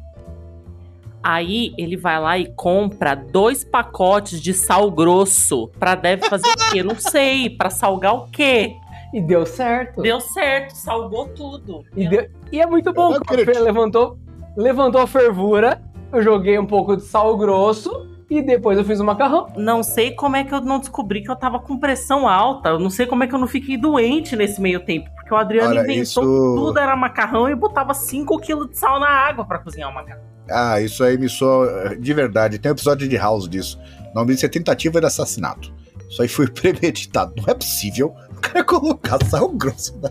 [1.29, 5.69] Aí ele vai lá e compra dois pacotes de sal grosso.
[5.77, 6.83] Pra deve fazer o quê?
[6.85, 7.51] Não sei.
[7.51, 8.77] Pra salgar o quê?
[9.13, 10.03] E deu certo.
[10.03, 11.83] Deu certo, salgou tudo.
[11.97, 13.61] E, deu- e é muito bom, acredito.
[13.61, 14.19] levantou,
[14.57, 19.05] levantou a fervura, eu joguei um pouco de sal grosso e depois eu fiz o
[19.05, 19.47] macarrão.
[19.57, 22.71] Não sei como é que eu não descobri que eu tava com pressão alta.
[22.71, 25.09] Eu não sei como é que eu não fiquei doente nesse meio tempo.
[25.15, 26.27] Porque o Adriano Olha, inventou isso- que
[26.61, 30.23] tudo era macarrão e botava 5 kg de sal na água pra cozinhar o macarrão.
[30.51, 32.59] Ah, isso aí me soa de verdade.
[32.59, 33.79] Tem um episódio de House disso.
[34.13, 35.73] O nome disso é tentativa de assassinato.
[36.09, 37.33] Isso aí foi premeditado.
[37.37, 40.11] Não é possível o cara colocar sal grosso na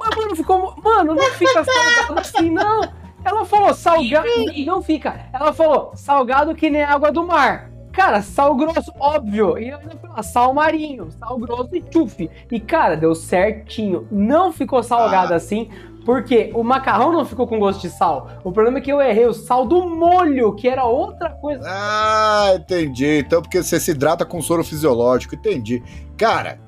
[0.00, 0.74] Mas, mano, ficou.
[0.82, 2.80] Mano, não fica salgado assim, não.
[3.26, 4.28] Ela falou salgado.
[4.64, 5.28] Não fica.
[5.32, 7.70] Ela falou salgado que nem água do mar.
[7.92, 9.58] Cara, sal grosso, óbvio.
[9.58, 12.30] E eu ainda falei, ah, sal marinho, sal grosso e tchufi.
[12.52, 14.06] E, cara, deu certinho.
[14.10, 15.36] Não ficou salgado Ah.
[15.36, 15.70] assim,
[16.04, 18.28] porque o macarrão não ficou com gosto de sal.
[18.44, 21.62] O problema é que eu errei o sal do molho, que era outra coisa.
[21.66, 23.20] Ah, entendi.
[23.20, 25.34] Então, porque você se hidrata com soro fisiológico.
[25.34, 25.82] Entendi.
[26.18, 26.60] Cara,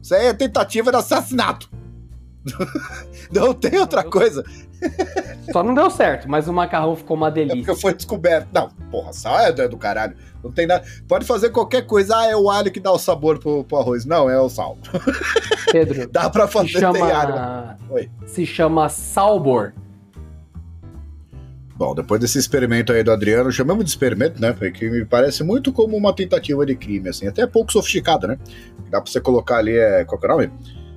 [0.00, 1.68] isso aí é tentativa de assassinato.
[3.32, 4.44] Não tem outra coisa.
[5.52, 7.56] Só não deu certo, mas o macarrão ficou uma É delícia.
[7.64, 8.48] porque foi descoberto.
[8.52, 10.14] Não, porra, sal é do, é do caralho.
[10.42, 10.84] Não tem nada.
[11.06, 12.16] Pode fazer qualquer coisa.
[12.16, 14.04] Ah, é o alho que dá o sabor pro, pro arroz.
[14.04, 14.76] Não, é o sal.
[15.70, 16.96] Pedro, Dá pra se fazer alho.
[16.98, 17.76] chama.
[17.90, 18.10] Oi.
[18.26, 19.72] Se chama Salbor.
[21.76, 24.52] Bom, depois desse experimento aí do Adriano, chamamos de experimento, né?
[24.52, 28.38] Porque me parece muito como uma tentativa de crime, assim, até pouco sofisticada, né?
[28.90, 30.52] Dá pra você colocar ali, é, qual que é o nome?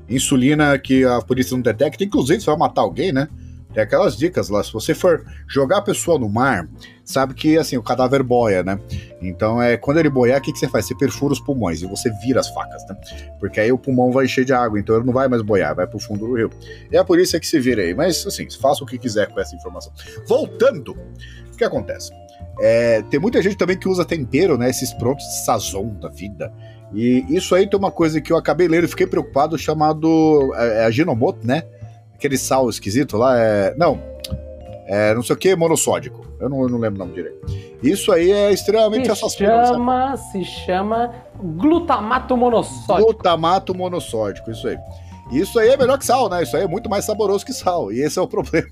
[0.08, 3.28] Insulina que a polícia não detecta, inclusive você vai matar alguém, né?
[3.76, 6.66] Tem aquelas dicas lá, se você for jogar a pessoa no mar,
[7.04, 8.80] sabe que, assim, o cadáver boia, né?
[9.22, 10.86] Então, é, quando ele boiar, o que, que você faz?
[10.86, 12.96] Você perfura os pulmões e você vira as facas, né?
[13.38, 15.86] Porque aí o pulmão vai encher de água, então ele não vai mais boiar, vai
[15.86, 16.50] pro fundo do rio.
[16.90, 17.94] E é por isso que se vira aí.
[17.94, 19.92] Mas, assim, faça o que quiser com essa informação.
[20.26, 20.94] Voltando,
[21.54, 22.12] o que acontece?
[22.62, 24.70] É, tem muita gente também que usa tempero, né?
[24.70, 26.50] Esses prontos de sazon da vida.
[26.94, 30.84] E isso aí tem uma coisa que eu acabei lendo e fiquei preocupado, chamado é,
[30.84, 31.64] é, Aginomoto, né?
[32.16, 33.74] Aquele sal esquisito lá, é.
[33.78, 34.00] Não.
[34.88, 36.26] É não sei o que, monossódico.
[36.40, 37.46] Eu não, eu não lembro o nome direito.
[37.82, 39.50] Isso aí é extremamente Se assassino.
[39.50, 39.68] sabe?
[39.70, 43.12] chama, se chama glutamato monossódico.
[43.12, 44.78] Glutamato monossódico, isso aí.
[45.32, 46.44] Isso aí é melhor que sal, né?
[46.44, 47.92] Isso aí é muito mais saboroso que sal.
[47.92, 48.68] E esse é o problema.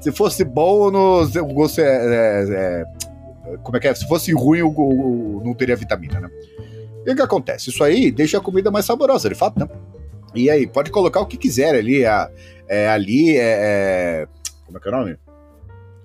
[0.00, 2.84] Se fosse bom, no, o gosto é, é-
[3.52, 3.94] é- Como é que é?
[3.94, 6.28] Se fosse ruim, o, o- não teria vitamina, né?
[7.06, 7.70] E o que acontece?
[7.70, 9.68] Isso aí deixa a comida mais saborosa, de fato, né?
[10.34, 12.04] E aí, pode colocar o que quiser ali.
[12.04, 12.30] A,
[12.68, 14.28] é, ali é, é-
[14.66, 15.16] Como é que é o nome?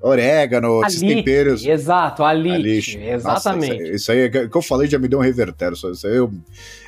[0.02, 1.66] Orégano, esses temperos.
[1.66, 2.54] Exato, alite.
[2.56, 2.98] Alite.
[3.00, 3.70] Exatamente.
[3.72, 5.76] Nossa, isso, aí, isso aí que eu falei já me deu um revertério.
[5.76, 6.32] Isso isso aí eu,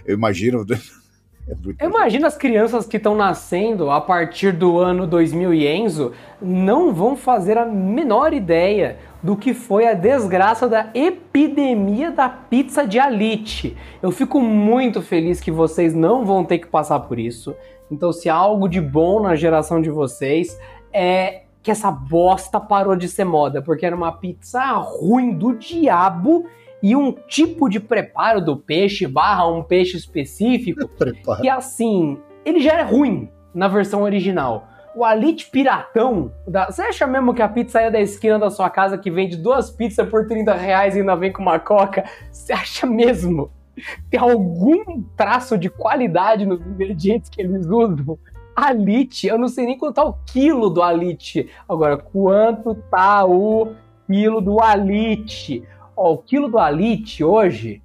[0.05, 0.65] eu imagino.
[1.47, 6.11] É Eu imagino as crianças que estão nascendo a partir do ano 2000 e Enzo
[6.41, 12.85] não vão fazer a menor ideia do que foi a desgraça da epidemia da pizza
[12.85, 13.77] de Alite.
[14.01, 17.55] Eu fico muito feliz que vocês não vão ter que passar por isso.
[17.91, 20.59] Então, se há algo de bom na geração de vocês,
[20.91, 26.45] é que essa bosta parou de ser moda, porque era uma pizza ruim do diabo
[26.87, 31.41] e um tipo de preparo do peixe barra um peixe específico Prepara.
[31.41, 34.67] que assim, ele já é ruim na versão original.
[34.95, 38.97] O Alite Piratão, da- você acha mesmo que a pizzaria da esquina da sua casa
[38.97, 42.85] que vende duas pizzas por 30 reais e ainda vem com uma coca, você acha
[42.85, 48.17] mesmo que tem algum traço de qualidade nos ingredientes que eles usam?
[48.55, 51.49] Alite, eu não sei nem quanto tá o quilo do Alite.
[51.67, 53.73] Agora, quanto tá o
[54.07, 55.61] quilo do Alite?
[55.95, 57.81] Ó, o quilo do Alite hoje,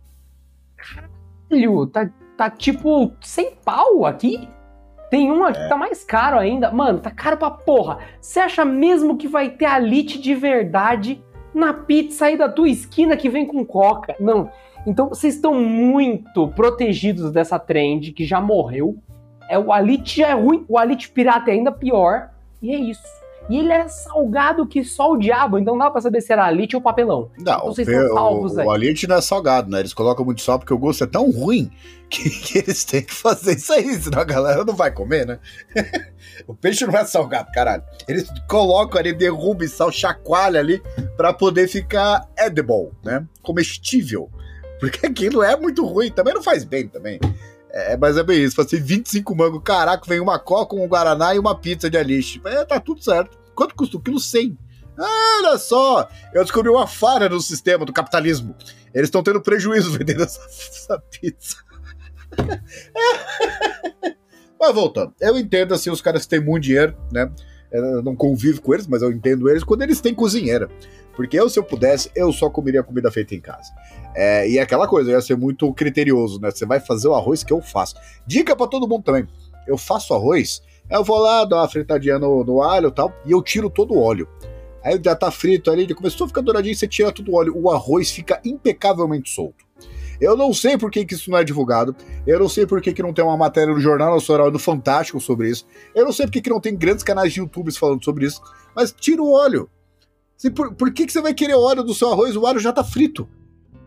[0.76, 4.48] caralho, tá tá tipo 100 pau aqui.
[5.10, 6.70] Tem um aqui que tá mais caro ainda.
[6.70, 7.98] Mano, tá caro pra porra.
[8.18, 13.14] Você acha mesmo que vai ter alite de verdade na pizza aí da tua esquina
[13.14, 14.16] que vem com coca?
[14.18, 14.50] Não.
[14.86, 18.96] Então vocês estão muito protegidos dessa trend que já morreu.
[19.46, 22.30] É, o alite já é ruim, o alite pirata é ainda pior.
[22.62, 23.19] E é isso.
[23.50, 26.46] E ele era salgado que só o diabo, então não dá pra saber se era
[26.46, 27.32] alite ou papelão.
[27.36, 28.66] Não, Então o, vocês estão salvos o, aí.
[28.66, 29.80] o alite não é salgado, né?
[29.80, 31.68] Eles colocam muito sal porque o gosto é tão ruim
[32.08, 35.40] que, que eles têm que fazer isso aí, senão a galera não vai comer, né?
[36.46, 37.82] o peixe não é salgado, caralho.
[38.06, 40.80] Eles colocam ali, derrubam sal, chacoalha ali
[41.16, 43.26] pra poder ficar edible, né?
[43.42, 44.30] Comestível.
[44.78, 47.18] Porque aquilo é muito ruim, também não faz bem também.
[47.72, 51.38] É, mas é bem isso, fazer 25 mangos, caraca, vem uma coca, um guaraná e
[51.38, 52.40] uma pizza de alite.
[52.44, 53.39] É, tá tudo certo.
[53.60, 54.18] Quanto custa o quilo?
[54.18, 54.56] 100.
[54.98, 58.56] Olha só, eu descobri uma falha no sistema do capitalismo.
[58.94, 61.56] Eles estão tendo prejuízo vendendo essa, essa pizza.
[64.58, 67.30] mas voltando, eu entendo assim, os caras que têm muito dinheiro, né?
[67.70, 70.70] Eu não convivo com eles, mas eu entendo eles quando eles têm cozinheira.
[71.14, 73.70] Porque eu, se eu pudesse, eu só comeria comida feita em casa.
[74.16, 76.50] É, e é aquela coisa, eu ia ser muito criterioso, né?
[76.50, 77.94] Você vai fazer o arroz que eu faço.
[78.26, 79.28] Dica pra todo mundo também.
[79.66, 83.32] Eu faço arroz, eu vou lá, dou uma fritadinha no, no alho e tal, e
[83.32, 84.28] eu tiro todo o óleo.
[84.82, 87.52] Aí já tá frito ali, já começou a ficar douradinho, você tira todo o óleo.
[87.54, 89.64] O arroz fica impecavelmente solto.
[90.20, 91.96] Eu não sei por que, que isso não é divulgado.
[92.26, 95.18] Eu não sei por que, que não tem uma matéria no Jornal Nacional do Fantástico
[95.20, 95.66] sobre isso.
[95.94, 98.42] Eu não sei por que, que não tem grandes canais de YouTube falando sobre isso.
[98.76, 99.68] Mas tira o óleo.
[100.54, 102.36] Por por que, que você vai querer óleo do seu arroz?
[102.36, 103.28] O óleo já tá frito.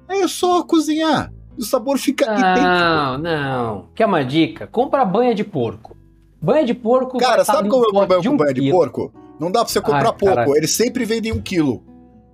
[0.07, 1.31] É só cozinhar.
[1.57, 2.61] O sabor fica idêntico.
[2.61, 3.89] Não, não.
[3.93, 4.65] Quer uma dica?
[4.65, 5.95] Compra banha de porco.
[6.43, 7.17] Banha de porco.
[7.17, 9.13] Cara, sabe como é o pote problema com banha de porco?
[9.39, 10.57] Não dá pra você comprar Ai, pouco.
[10.57, 11.81] Eles sempre vendem um quilo.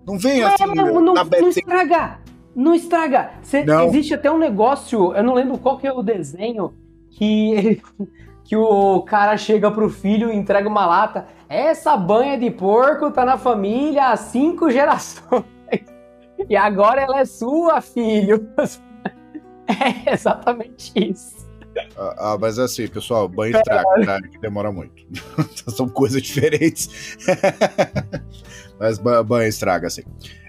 [0.05, 2.19] Não vem Não, assim não, não, na não estraga.
[2.55, 3.31] Não estraga.
[3.43, 3.85] Cê- Não.
[3.85, 6.73] Existe até um negócio, eu não lembro qual que é o desenho,
[7.11, 7.81] que, ele-
[8.43, 11.27] que o cara chega pro filho e entrega uma lata.
[11.47, 15.43] Essa banha de porco tá na família há cinco gerações.
[16.49, 18.49] E agora ela é sua, filho.
[20.07, 21.47] É exatamente isso.
[21.97, 24.21] Ah, ah, mas assim, pessoal, banho estraga, tá?
[24.21, 25.03] que demora muito.
[25.75, 27.17] São coisas diferentes.
[28.79, 30.03] mas banho estraga, assim.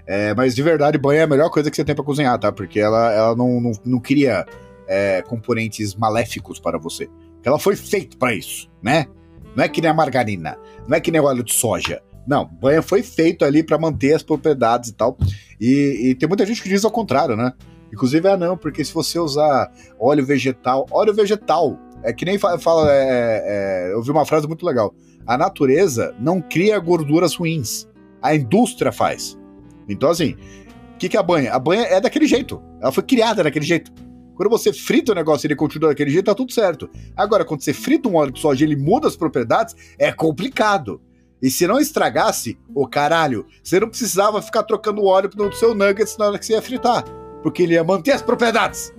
[0.05, 2.51] É, mas de verdade, banho é a melhor coisa que você tem pra cozinhar, tá?
[2.51, 4.45] Porque ela, ela não, não, não cria
[4.87, 7.09] é, componentes maléficos para você.
[7.43, 9.07] Ela foi feita para isso, né?
[9.55, 12.01] Não é que nem a margarina, não é que nem o óleo de soja.
[12.25, 15.17] Não, banha foi feito ali para manter as propriedades e tal.
[15.59, 17.51] E, e, tem muita gente que diz ao contrário, né?
[17.91, 22.89] Inclusive, ah, não, porque se você usar óleo vegetal, óleo vegetal, é que nem fala,
[22.89, 24.93] é, é, eu vi uma frase muito legal.
[25.25, 27.87] A natureza não cria gorduras ruins,
[28.21, 29.37] a indústria faz.
[29.87, 30.35] Então, assim,
[30.95, 31.53] o que, que é a banha?
[31.53, 33.91] A banha é daquele jeito, ela foi criada daquele jeito.
[34.35, 36.89] Quando você frita o negócio e ele continua daquele jeito, tá tudo certo.
[37.15, 40.99] Agora, quando você frita um óleo de soja e ele muda as propriedades, é complicado.
[41.41, 45.75] E se não estragasse, ô oh, caralho, você não precisava ficar trocando óleo no seu
[45.75, 47.03] nuggets na hora que você ia fritar.
[47.41, 48.93] Porque ele ia manter as propriedades.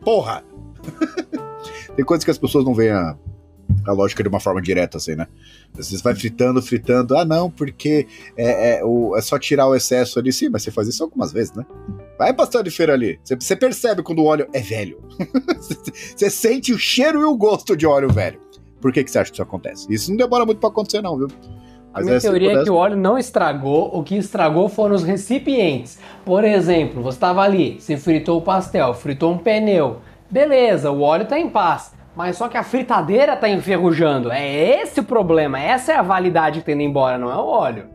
[0.00, 0.44] Porra!
[1.94, 3.16] Tem coisas que as pessoas não veem a,
[3.86, 5.26] a lógica de uma forma direta, assim, né?
[5.74, 7.16] Você vai fritando, fritando.
[7.16, 10.32] Ah, não, porque é, é, o, é só tirar o excesso ali.
[10.32, 11.64] Sim, mas você faz isso algumas vezes, né?
[12.18, 13.18] Vai pastel de feira ali.
[13.22, 15.02] Você, você percebe quando o óleo é velho.
[16.16, 18.40] você sente o cheiro e o gosto de óleo velho.
[18.80, 19.86] Por que, que você acha que isso acontece?
[19.92, 21.28] Isso não demora muito para acontecer, não, viu?
[21.94, 25.98] A minha teoria é que o óleo não estragou, o que estragou foram os recipientes.
[26.24, 29.98] Por exemplo, você estava ali, você fritou o pastel, fritou um pneu.
[30.30, 31.92] Beleza, o óleo está em paz.
[32.16, 34.30] Mas só que a fritadeira está enferrujando.
[34.30, 37.46] É esse o problema, essa é a validade que tem indo embora, não é o
[37.46, 37.86] óleo.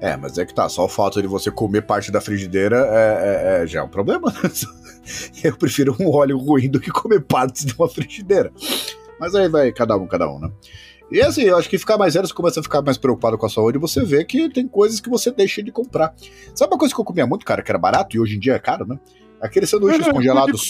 [0.00, 3.58] É, mas é que tá, só o fato de você comer parte da frigideira é,
[3.60, 4.32] é, é já é um problema.
[5.42, 8.52] Eu prefiro um óleo ruim do que comer partes de uma frigideira.
[9.18, 10.50] Mas aí vai cada um, cada um, né?
[11.10, 13.46] E assim, eu acho que ficar mais velho, você começa a ficar mais preocupado com
[13.46, 16.12] a saúde, você vê que tem coisas que você deixa de comprar.
[16.54, 18.54] Sabe uma coisa que eu comia muito, cara, que era barato e hoje em dia
[18.54, 18.98] é caro, né?
[19.40, 20.68] Aqueles sanduíches congelados.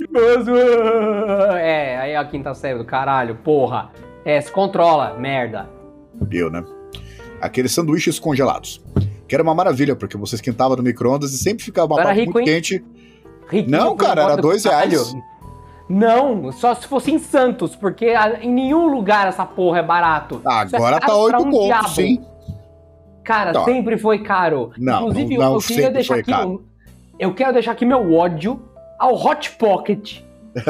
[1.58, 3.90] É, aí a quinta série do caralho, porra.
[4.24, 5.70] É, se controla, merda.
[6.14, 6.64] Deu, né?
[7.40, 8.82] Aqueles sanduíches congelados.
[9.26, 12.38] Que era uma maravilha, porque você esquentava no micro-ondas e sempre ficava uma parte muito
[12.40, 12.44] hein?
[12.44, 12.84] quente.
[13.48, 15.14] Riquinho, não, cara, era dois reais.
[15.88, 20.40] Não, só se fosse em Santos, porque em nenhum lugar essa porra é barato.
[20.44, 22.24] Ah, agora tá 8 um contos, sim.
[23.22, 23.64] Cara, tá.
[23.64, 24.72] sempre foi caro.
[24.78, 26.30] Não, Inclusive, não, eu queria deixar aqui.
[26.30, 26.64] Caro.
[27.18, 28.60] Eu quero deixar aqui meu ódio
[28.98, 30.20] ao Hot Pocket.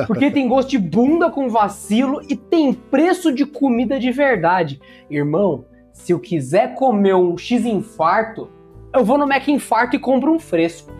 [0.06, 4.80] Porque tem gosto de bunda com vacilo e tem preço de comida de verdade.
[5.08, 8.50] Irmão, se eu quiser comer um X-infarto,
[8.92, 10.90] eu vou no Mac Infarto e compro um fresco.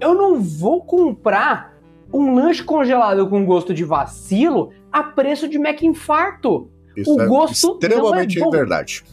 [0.00, 1.74] Eu não vou comprar
[2.12, 6.70] um lanche congelado com gosto de vacilo a preço de Mac Infarto.
[6.96, 8.50] Isso o é gosto extremamente não é bom.
[8.50, 9.04] verdade.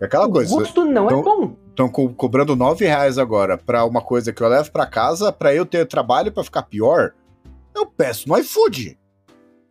[0.00, 0.54] É aquela o coisa.
[0.54, 1.56] O gosto não é bom.
[1.70, 5.54] Estão co cobrando nove reais agora para uma coisa que eu levo para casa para
[5.54, 7.12] eu ter trabalho para ficar pior.
[7.74, 8.98] Eu peço no iFood.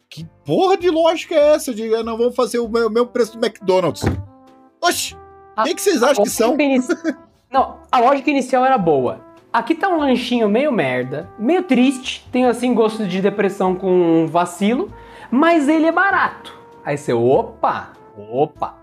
[0.10, 1.74] Que porra de lógica é essa?
[1.74, 4.04] De não vamos fazer o mesmo preço do McDonald's.
[4.82, 5.18] Oxi!
[5.58, 6.56] O que, vocês acham que são?
[7.50, 9.25] Não, a lógica inicial era boa.
[9.56, 14.92] Aqui tá um lanchinho meio merda, meio triste, tem assim gosto de depressão com vacilo,
[15.32, 16.54] mas ele é barato.
[16.84, 18.76] Aí você, opa, opa.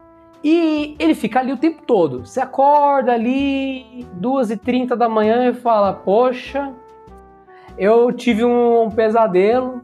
[0.42, 2.24] E ele fica ali o tempo todo.
[2.24, 6.72] Você acorda ali, 2h30 da manhã e fala, poxa,
[7.76, 9.82] eu tive um pesadelo,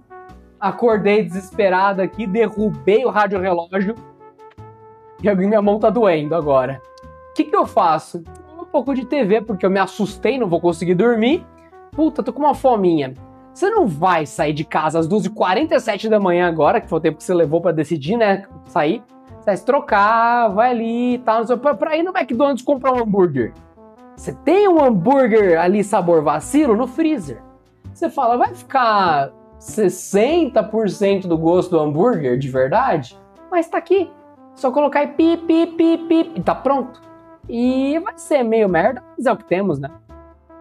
[0.59, 3.95] acordei desesperado aqui, derrubei o rádio relógio
[5.23, 6.81] e minha mão tá doendo agora.
[7.31, 8.25] O que, que eu faço?
[8.71, 11.47] Pouco de TV porque eu me assustei, não vou conseguir dormir.
[11.93, 13.15] Puta, tô com uma fominha.
[13.53, 17.19] Você não vai sair de casa às 12h47 da manhã agora, que foi o tempo
[17.19, 18.45] que você levou para decidir, né?
[18.67, 19.03] Sair.
[19.41, 23.03] Você vai se trocar, vai ali e tal, pra, pra ir no McDonald's comprar um
[23.03, 23.53] hambúrguer.
[24.17, 27.43] Você tem um hambúrguer ali sabor vacilo no freezer.
[27.93, 33.19] Você fala, vai ficar 60% do gosto do hambúrguer de verdade?
[33.51, 34.11] Mas tá aqui.
[34.55, 37.08] Só colocar e pi, pi, pi, pi, e tá pronto.
[37.49, 39.91] E vai ser meio merda, mas é o que temos, né?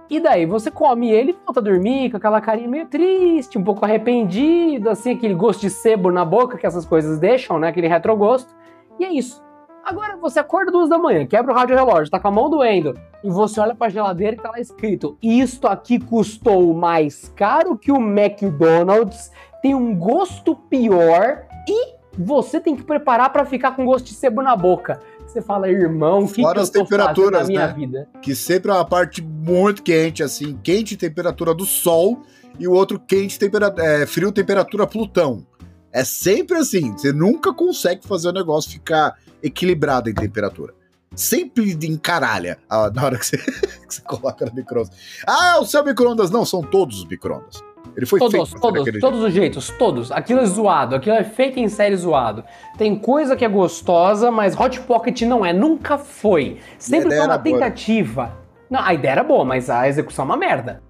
[0.09, 3.63] E daí você come ele e volta a dormir com aquela carinha meio triste, um
[3.63, 7.67] pouco arrependido, assim, aquele gosto de sebo na boca que essas coisas deixam, né?
[7.67, 8.55] Aquele retrogosto.
[8.97, 9.43] E é isso.
[9.83, 12.93] Agora você acorda duas da manhã, quebra o rádio relógio, tá com a mão doendo,
[13.23, 17.91] e você olha pra geladeira e tá lá escrito: Isto aqui custou mais caro que
[17.91, 24.07] o McDonald's, tem um gosto pior e você tem que preparar para ficar com gosto
[24.07, 24.99] de sebo na boca
[25.31, 27.73] você fala, irmão, o que, Fora que as temperaturas, na minha né?
[27.73, 28.09] vida?
[28.21, 32.23] Que sempre é uma parte muito quente, assim, quente temperatura do Sol
[32.59, 35.45] e o outro quente temperatura, é, frio temperatura Plutão.
[35.91, 40.73] É sempre assim, você nunca consegue fazer o negócio ficar equilibrado em temperatura.
[41.15, 42.59] Sempre encaralha
[42.93, 43.37] na hora que você,
[43.87, 44.91] que você coloca no micro-ondas.
[45.25, 47.63] Ah, o seu micro-ondas não, são todos os micro-ondas.
[47.97, 50.11] Ele foi todos, feito todos, todos os jeitos, todos.
[50.11, 52.43] Aquilo é zoado, aquilo é feito em série zoado.
[52.77, 56.59] Tem coisa que é gostosa, mas Hot Pocket não é, nunca foi.
[56.77, 57.55] Sempre foi uma era boa.
[57.57, 58.37] tentativa.
[58.69, 60.83] Não, a ideia era boa, mas a execução é uma merda.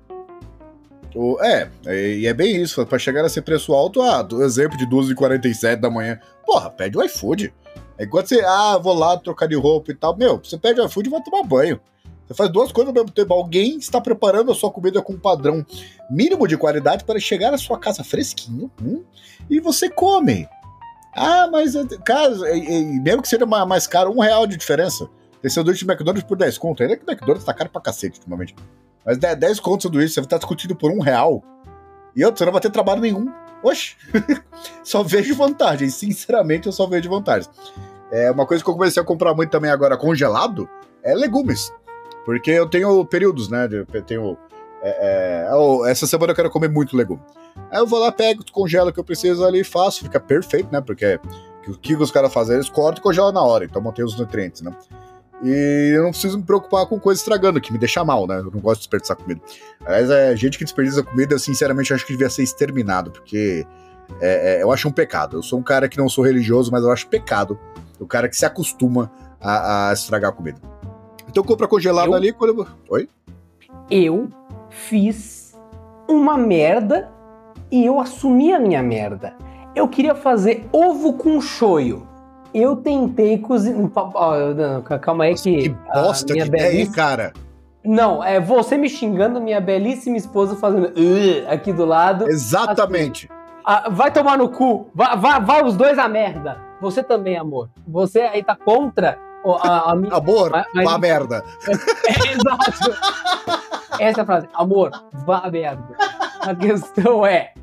[1.15, 2.85] O- é, e é bem isso.
[2.85, 6.19] Pra chegar a ser preço alto, ah, do exemplo de 12h47 da manhã.
[6.45, 7.53] Porra, pede o iFood.
[7.97, 10.15] É Enquanto você, ah, vou lá trocar de roupa e tal.
[10.17, 11.79] Meu, você pede o iFood e vai tomar banho.
[12.27, 13.33] Você faz duas coisas ao mesmo tempo.
[13.33, 15.65] Alguém está preparando a sua comida com um padrão
[16.09, 19.03] mínimo de qualidade para chegar à sua casa fresquinho hum,
[19.49, 20.47] e você come.
[21.15, 24.57] Ah, mas, eh, cara, e- e mesmo que seja ma- mais caro, um real de
[24.57, 25.09] diferença.
[25.41, 26.83] Tem sanduíche de McDonald's por 10 conto.
[26.83, 28.53] Ainda que o McDonald's tá caro pra cacete ultimamente.
[29.05, 31.41] Mas 10, 10 conto sanduíche, você estar discutindo por um real.
[32.15, 33.31] E outro, você não vai ter trabalho nenhum.
[33.63, 33.95] Oxe,
[34.83, 35.89] só vejo vantagem.
[35.89, 37.49] Sinceramente, eu só vejo vantagens.
[38.11, 40.69] É, uma coisa que eu comecei a comprar muito também agora congelado
[41.03, 41.71] é legumes.
[42.27, 43.69] Porque eu tenho períodos, né?
[43.71, 44.37] Eu tenho.
[44.83, 47.21] é, é, essa semana eu quero comer muito legume.
[47.71, 50.81] Aí eu vou lá, pego, congelo o que eu preciso ali, faço, fica perfeito, né?
[50.81, 51.21] Porque
[51.69, 52.55] o que os caras fazem?
[52.55, 54.75] Eles cortam e congelam na hora, então mantém os nutrientes, né?
[55.41, 58.39] E eu não preciso me preocupar com coisa estragando, que me deixa mal, né?
[58.39, 59.39] Eu não gosto de desperdiçar comida.
[59.85, 63.65] Aliás, é, gente que desperdiça comida, eu sinceramente acho que devia ser exterminado, porque
[64.19, 65.37] é, é, eu acho um pecado.
[65.37, 67.57] Eu sou um cara que não sou religioso, mas eu acho pecado
[67.97, 69.09] o cara que se acostuma
[69.39, 70.59] a, a estragar a comida.
[71.37, 72.13] Então compra congelado Eu?
[72.15, 72.67] ali quando eu...
[72.89, 73.07] Oi?
[73.91, 74.27] Eu
[74.71, 75.55] fiz
[76.09, 77.11] uma merda
[77.69, 79.35] e eu assumi a minha merda.
[79.75, 82.07] Eu queria fazer ovo com shoyu.
[82.55, 83.87] Eu tentei cozinhar.
[84.99, 85.57] Calma aí que.
[85.59, 87.33] Que bosta a minha de ideia, belíssima- cara?
[87.85, 90.91] Não, é você me xingando, minha belíssima esposa fazendo
[91.47, 92.27] aqui do lado.
[92.27, 93.29] Exatamente.
[93.63, 94.87] Ah, vai tomar no cu.
[94.95, 96.57] Vai, vai, vai os dois a merda.
[96.81, 97.69] Você também, amor.
[97.87, 99.91] Você aí tá contra a, a.
[99.91, 101.43] Amor, Mas- mas- vá merda.
[102.07, 102.97] É, exato.
[103.99, 104.47] Essa é a frase.
[104.53, 105.95] Amor, vá merda.
[106.41, 107.53] A questão é.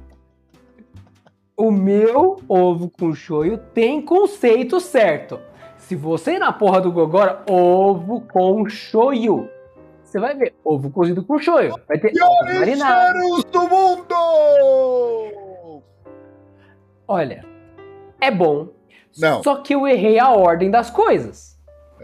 [1.56, 5.38] O meu ovo com shoyu tem conceito certo.
[5.78, 9.48] Se você ir na porra do Gogora, ovo com shoyu.
[10.02, 11.74] Você vai ver ovo cozido com shoyu.
[11.86, 14.14] Vai ter Piores cheiros do mundo!
[17.06, 17.44] Olha,
[18.20, 18.68] é bom.
[19.18, 19.42] Não.
[19.42, 21.53] Só que eu errei a ordem das coisas.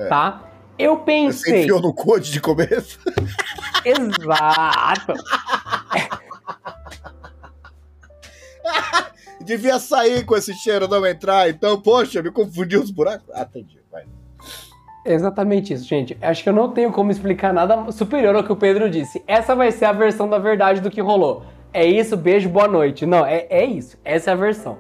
[0.01, 0.07] É.
[0.07, 0.45] Tá?
[0.79, 1.61] Eu Você pensei.
[1.63, 2.99] enfiou no code de começo?
[3.85, 5.13] Exato.
[9.43, 13.27] Devia sair com esse cheiro não entrar, então, poxa, me confundiu os buracos.
[13.35, 14.05] Ah, entendi, vai.
[15.05, 16.17] Exatamente isso, gente.
[16.21, 19.23] Acho que eu não tenho como explicar nada superior ao que o Pedro disse.
[19.27, 21.43] Essa vai ser a versão da verdade do que rolou.
[21.73, 23.07] É isso, beijo, boa noite.
[23.07, 23.97] Não, é, é isso.
[24.05, 24.79] Essa é a versão.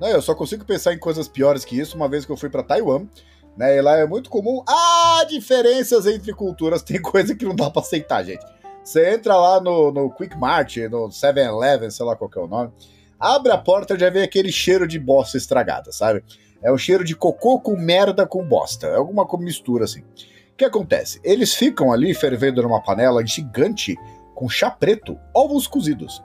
[0.00, 2.50] Não, eu só consigo pensar em coisas piores que isso, uma vez que eu fui
[2.50, 3.06] pra Taiwan,
[3.56, 3.76] né?
[3.76, 4.62] E lá é muito comum.
[4.68, 6.82] Ah, diferenças entre culturas.
[6.84, 8.44] Tem coisa que não dá pra aceitar, gente.
[8.82, 12.46] Você entra lá no, no Quick Mart, no 7-Eleven, sei lá qual que é o
[12.46, 12.70] nome.
[13.18, 16.22] Abre a porta já vem aquele cheiro de bosta estragada, sabe?
[16.62, 18.86] É um cheiro de cocô com merda com bosta.
[18.86, 20.00] É alguma mistura assim.
[20.00, 21.20] O que acontece?
[21.24, 23.96] Eles ficam ali fervendo numa panela gigante
[24.34, 26.22] com chá preto, ovos cozidos.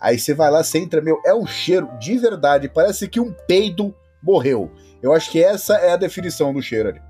[0.00, 3.32] Aí você vai lá, você entra, meu, é um cheiro de verdade, parece que um
[3.46, 4.70] peido morreu.
[5.02, 7.02] Eu acho que essa é a definição do cheiro ali.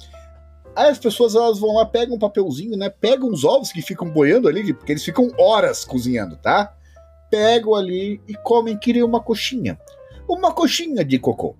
[0.76, 2.88] Aí as pessoas elas vão lá, pegam um papelzinho, né?
[2.88, 6.72] Pegam os ovos que ficam boiando ali, porque eles ficam horas cozinhando, tá?
[7.30, 9.78] Pegam ali e comem, criam uma coxinha.
[10.28, 11.56] Uma coxinha de cocô.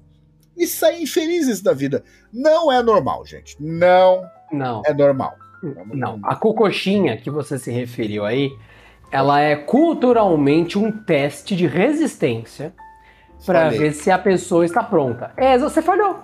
[0.57, 2.05] E saem felizes da vida.
[2.33, 3.57] Não é normal, gente.
[3.59, 5.35] Não Não, é normal.
[5.93, 6.21] não.
[6.23, 8.51] A cocochinha que você se referiu aí,
[9.11, 12.73] ela é culturalmente um teste de resistência
[13.45, 13.79] pra Falei.
[13.79, 15.33] ver se a pessoa está pronta.
[15.37, 16.21] É, você falhou.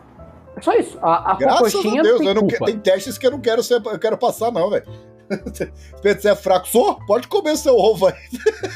[0.56, 0.98] É só isso.
[1.02, 3.40] A, a Graças a Deus, não tem eu não que- tem testes que eu não
[3.40, 4.86] quero ser, eu quero passar, não, velho.
[6.02, 6.68] Pedro, você é fraco?
[6.68, 6.98] Sou?
[7.06, 8.14] Pode comer seu ovo aí.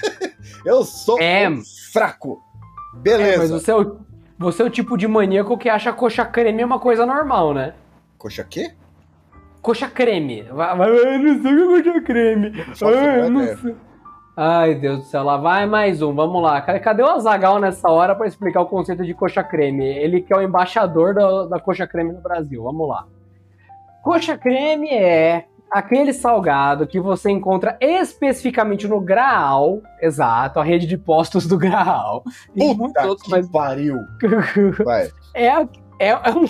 [0.67, 1.49] eu sou É.
[1.49, 2.43] um fraco.
[2.95, 3.39] É, Beleza.
[3.39, 3.99] mas você é, o,
[4.39, 7.75] você é o tipo de maníaco que acha coxa creme uma coisa normal, né?
[8.19, 8.73] Coxa quê?
[9.63, 10.43] Coxa creme.
[10.51, 12.65] Vai, vai, eu não sei o que é coxa creme.
[12.65, 13.17] faço Ai, ideia.
[13.23, 13.77] eu não sei.
[14.37, 16.61] Ai, Deus do céu, lá vai mais um, vamos lá.
[16.63, 19.85] Cadê- o Azagal nessa hora pra explicar o conceito de coxa creme?
[19.85, 23.05] Ele que é o embaixador da, da coxa creme no Brasil, vamos lá.
[24.03, 30.97] Coxa creme é aquele salgado que você encontra especificamente no Graal, exato, a rede de
[30.97, 32.23] postos do Graal.
[32.57, 33.97] E Puta muitos outros, que mas pariu.
[35.35, 35.47] É,
[35.99, 36.47] é, é um.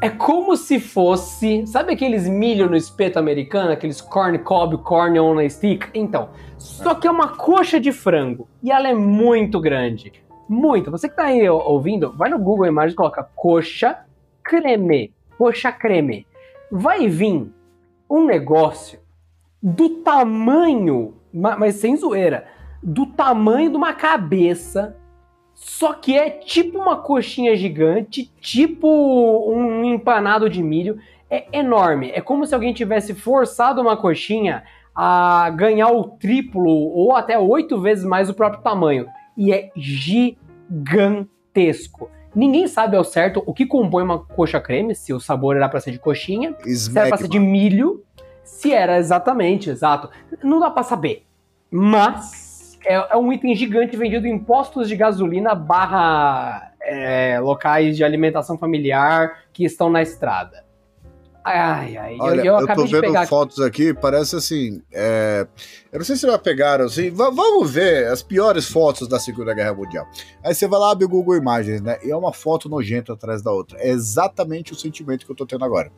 [0.00, 1.66] É como se fosse.
[1.66, 3.70] Sabe aqueles milho no espeto americano?
[3.72, 5.88] Aqueles corn cob, corn on a stick?
[5.94, 6.30] Então.
[6.58, 8.48] Só que é uma coxa de frango.
[8.62, 10.12] E ela é muito grande.
[10.48, 10.90] Muito.
[10.90, 13.98] Você que tá aí ouvindo, vai no Google Imagens e coloca coxa
[14.42, 15.12] creme.
[15.38, 16.26] Coxa creme.
[16.70, 17.50] Vai vir
[18.10, 18.98] um negócio
[19.62, 22.46] do tamanho, ma- mas sem zoeira,
[22.82, 24.96] do tamanho de uma cabeça,
[25.54, 28.88] só que é tipo uma coxinha gigante, tipo
[29.50, 30.98] um empanado de milho.
[31.30, 32.10] É enorme.
[32.14, 34.62] É como se alguém tivesse forçado uma coxinha
[34.94, 39.06] a ganhar o triplo ou até oito vezes mais o próprio tamanho.
[39.36, 40.38] E é gigantesco.
[42.34, 45.80] Ninguém sabe ao certo o que compõe uma coxa creme, se o sabor era para
[45.80, 48.04] ser de coxinha, se era pra ser de milho,
[48.42, 50.10] se era exatamente, exato.
[50.42, 51.24] Não dá para saber.
[51.70, 52.43] Mas
[52.84, 58.58] é, é, um item gigante vendido em postos de gasolina barra é, locais de alimentação
[58.58, 60.64] familiar que estão na estrada.
[61.46, 64.80] Ai, ai, Olha, eu, eu, eu tô vendo fotos aqui, parece assim.
[64.90, 65.46] É...
[65.92, 67.10] Eu não sei se já pegaram assim.
[67.10, 70.06] V vamos ver as piores fotos da Segunda Guerra Mundial.
[70.42, 71.98] Aí você vai lá, abre o Google Imagens, né?
[72.02, 73.78] E é uma foto nojenta atrás da outra.
[73.78, 75.92] É exatamente o sentimento que eu tô tendo agora.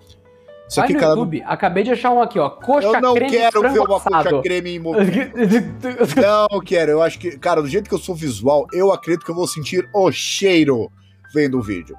[0.68, 1.50] Isso aqui, no cara, YouTube, não...
[1.50, 2.50] acabei de achar um aqui, ó.
[2.50, 2.96] Coxa creme.
[2.96, 4.30] Eu não creme quero ver uma assado.
[4.30, 4.80] coxa creme em
[6.20, 6.92] Não quero.
[6.92, 9.46] Eu acho que, cara, do jeito que eu sou visual, eu acredito que eu vou
[9.46, 10.90] sentir o cheiro
[11.32, 11.96] vendo o vídeo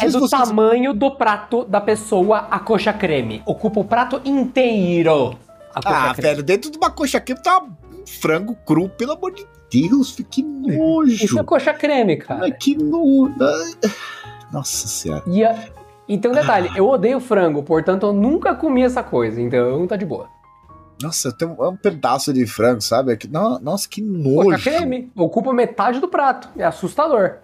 [0.00, 0.30] é do vocês...
[0.30, 3.42] tamanho do prato da pessoa a coxa creme.
[3.44, 5.36] Ocupa o prato inteiro.
[5.74, 6.28] ah, creme.
[6.28, 10.42] velho, dentro de uma coxa creme tá um frango cru, pelo amor de Deus, que
[10.42, 11.24] nojo.
[11.24, 12.44] Isso é coxa creme, cara.
[12.44, 13.34] Ai, que nojo.
[14.52, 15.24] Nossa senhora.
[15.26, 15.56] E a...
[16.08, 20.04] E um detalhe, eu odeio frango, portanto eu nunca comi essa coisa, então tá de
[20.04, 20.28] boa.
[21.00, 23.18] Nossa, tem um, um pedaço de frango, sabe?
[23.60, 24.50] Nossa, que nojo.
[24.50, 27.36] Coxa creme, ocupa metade do prato, é assustador.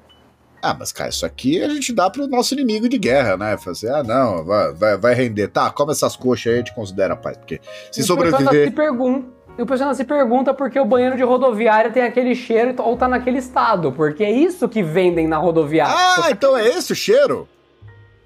[0.60, 3.56] Ah, mas cara, isso aqui a gente dá pro nosso inimigo de guerra, né?
[3.56, 5.48] Fazer, ah, não, vai, vai, vai render.
[5.48, 7.36] Tá, come essas coxas aí, a gente considera paz.
[7.36, 7.60] Porque
[7.92, 8.66] se e sobreviver.
[8.66, 12.34] Se pergunta, e o pessoal se pergunta por que o banheiro de rodoviária tem aquele
[12.34, 13.92] cheiro ou tá naquele estado.
[13.92, 15.94] Porque é isso que vendem na rodoviária.
[15.96, 17.48] Ah, então é esse o cheiro?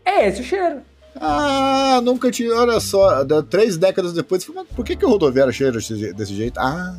[0.05, 0.81] É esse o cheiro.
[1.21, 2.55] Ah, nunca tinha.
[2.55, 4.45] Olha só, três décadas depois,
[4.75, 6.59] por que, que o rodoviário cheira desse, jeito?
[6.59, 6.95] Ah.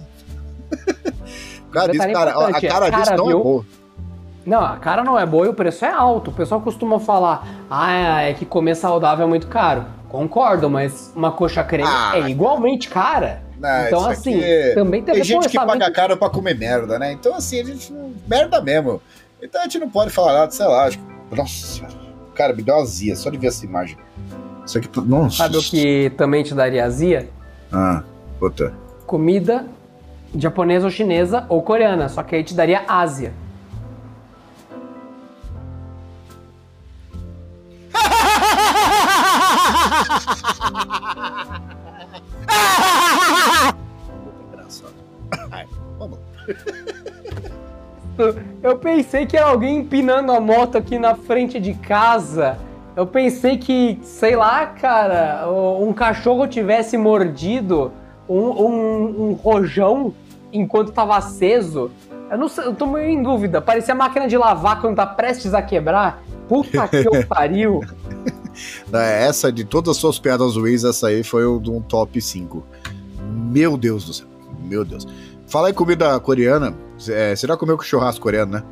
[1.72, 3.66] cara, disso, cara, a cara, cara disso não é boa.
[4.46, 6.30] Não, a cara não é boa e o preço é alto.
[6.32, 9.86] O pessoal costuma falar, ah, é que comer saudável é muito caro.
[10.10, 13.42] Concordo, mas uma coxa creme ah, é igualmente cara.
[13.58, 14.76] Não, então, assim, aqui...
[14.76, 17.14] também tem, tem gente que paga caro pra comer merda, né?
[17.14, 17.94] Então, assim, a gente.
[18.28, 19.02] Merda mesmo.
[19.42, 20.86] Então a gente não pode falar nada, sei lá.
[20.86, 21.36] Acho que...
[21.36, 22.03] Nossa,
[22.34, 23.98] cara, me deu azia só de ver essa imagem.
[24.66, 24.90] Isso aqui.
[25.02, 25.38] Nossa.
[25.38, 27.30] Sabe o que também te daria azia?
[27.72, 28.04] Ah,
[28.40, 28.74] puta.
[29.06, 29.66] Comida
[30.36, 33.34] japonesa ou chinesa ou coreana, só que aí te daria Ásia.
[48.62, 52.58] Eu pensei que era alguém empinando a moto aqui na frente de casa.
[52.96, 55.50] Eu pensei que, sei lá, cara,
[55.80, 57.92] um cachorro tivesse mordido
[58.30, 60.14] um, um, um rojão
[60.52, 61.90] enquanto estava aceso.
[62.30, 63.62] Eu não sei, eu tô meio em dúvida.
[63.62, 66.24] Parecia máquina de lavar quando tá prestes a quebrar.
[66.48, 67.82] Puta que eu pariu.
[68.94, 72.64] Essa de todas as suas piadas ruins, essa aí foi um top 5.
[73.52, 74.28] Meu Deus do céu.
[74.64, 75.08] Meu Deus.
[75.48, 76.74] Fala em comida coreana.
[77.10, 78.64] É, você já comeu com churrasco coreano, né?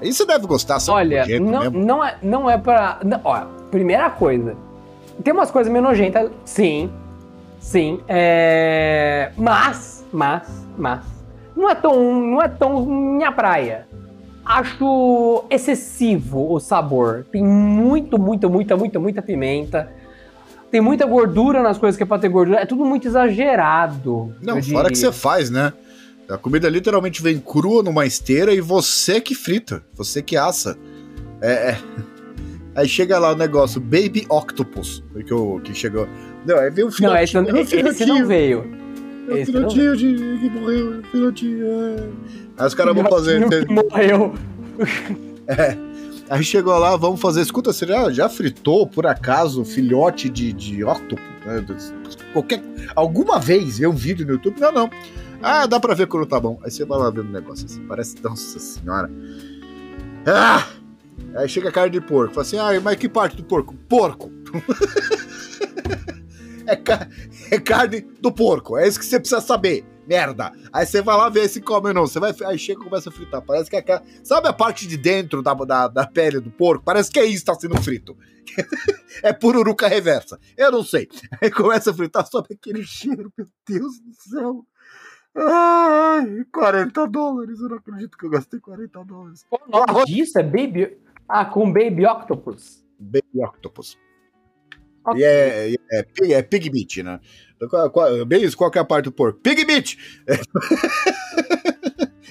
[0.00, 0.98] Aí você deve gostar, sabe?
[0.98, 3.00] Olha, não, não, é, não é pra.
[3.04, 4.56] Não, ó, primeira coisa.
[5.22, 6.90] Tem umas coisas meio nojentas, sim.
[7.58, 8.00] Sim.
[8.08, 10.48] É, mas, mas,
[10.78, 11.04] mas.
[11.54, 12.20] Não é tão.
[12.20, 13.86] Não é tão minha praia
[14.50, 17.24] acho excessivo o sabor.
[17.30, 19.90] Tem muito, muita, muita, muita, muita pimenta.
[20.70, 22.60] Tem muita gordura nas coisas que é pra ter gordura.
[22.60, 24.34] É tudo muito exagerado.
[24.42, 25.72] Não, fora que você faz, né?
[26.30, 30.78] A comida literalmente vem crua numa esteira e você que frita, você que assa.
[31.40, 31.78] É, é.
[32.74, 36.08] Aí chega lá o negócio Baby Octopus, que, eu, que chegou.
[36.46, 37.10] Não, aí veio o filhotinho.
[37.10, 38.64] Não, esse, não, filhotinho, esse não veio.
[39.28, 41.66] É o filhotinho de, que morreu, filhotinho.
[41.66, 42.08] É.
[42.58, 43.40] Aí os caras vão fazer.
[43.68, 44.34] Morreu.
[45.50, 45.76] É.
[46.30, 47.40] Aí chegou lá, vamos fazer.
[47.40, 51.24] Escuta, você já, já fritou, por acaso, filhote de, de octopus?
[51.44, 51.64] Né?
[52.32, 52.62] Qualquer,
[52.94, 54.60] alguma vez ver um vídeo no YouTube?
[54.60, 54.90] Não, não.
[55.42, 56.60] Ah, dá pra ver quando tá bom.
[56.62, 57.86] Aí você vai lá vendo o negócio assim.
[57.86, 58.20] Parece.
[58.22, 59.10] Nossa senhora.
[60.26, 60.66] Ah!
[61.34, 62.34] Aí chega a carne de porco.
[62.34, 63.74] Fala assim, ah, mas que parte do porco?
[63.88, 64.30] Porco!
[66.66, 67.08] é, ca...
[67.50, 68.76] é carne do porco.
[68.76, 70.52] É isso que você precisa saber merda.
[70.72, 72.06] Aí você vai lá ver se come ou não.
[72.06, 73.42] Você vai, aí chega e começa a fritar.
[73.42, 74.02] Parece que é aquela.
[74.24, 76.84] Sabe a parte de dentro da, da, da pele do porco?
[76.84, 78.16] Parece que é isso que tá sendo frito.
[79.22, 80.38] é pururuca reversa.
[80.56, 81.08] Eu não sei.
[81.40, 84.66] Aí começa a fritar, sobe aquele cheiro, meu Deus do céu.
[85.34, 87.60] Ai, 40 dólares.
[87.60, 89.46] Eu não acredito que eu gastei 40 dólares.
[89.50, 90.98] O nome disso é Baby.
[91.28, 92.84] Ah, com Baby Octopus.
[92.98, 93.98] Baby Octopus.
[95.04, 95.20] Okay.
[95.20, 97.20] E é, é, é, é pig meat, né?
[97.68, 99.40] Qual, qual, bem isso, qual que é a parte do porco?
[99.40, 99.96] Pig meat!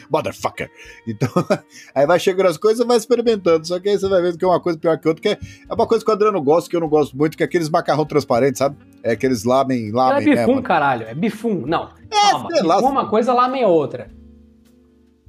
[0.10, 0.70] motherfucker.
[1.08, 1.30] Então,
[1.94, 3.66] aí vai chegando as coisas e vai experimentando.
[3.66, 5.40] Só que aí você vai vendo que é uma coisa pior que outra, que é,
[5.70, 7.70] é uma coisa que o Adriano gosta, que eu não gosto muito, que é aqueles
[7.70, 8.76] macarrão transparentes, sabe?
[9.04, 10.64] É aqueles lamen, Não é lamen bifum, mesmo.
[10.64, 11.08] caralho.
[11.08, 11.64] É bifum.
[11.66, 11.90] Não.
[12.12, 12.50] É, Calma.
[12.52, 12.76] sei lá.
[12.76, 14.10] Bifum é uma coisa, lamen é outra.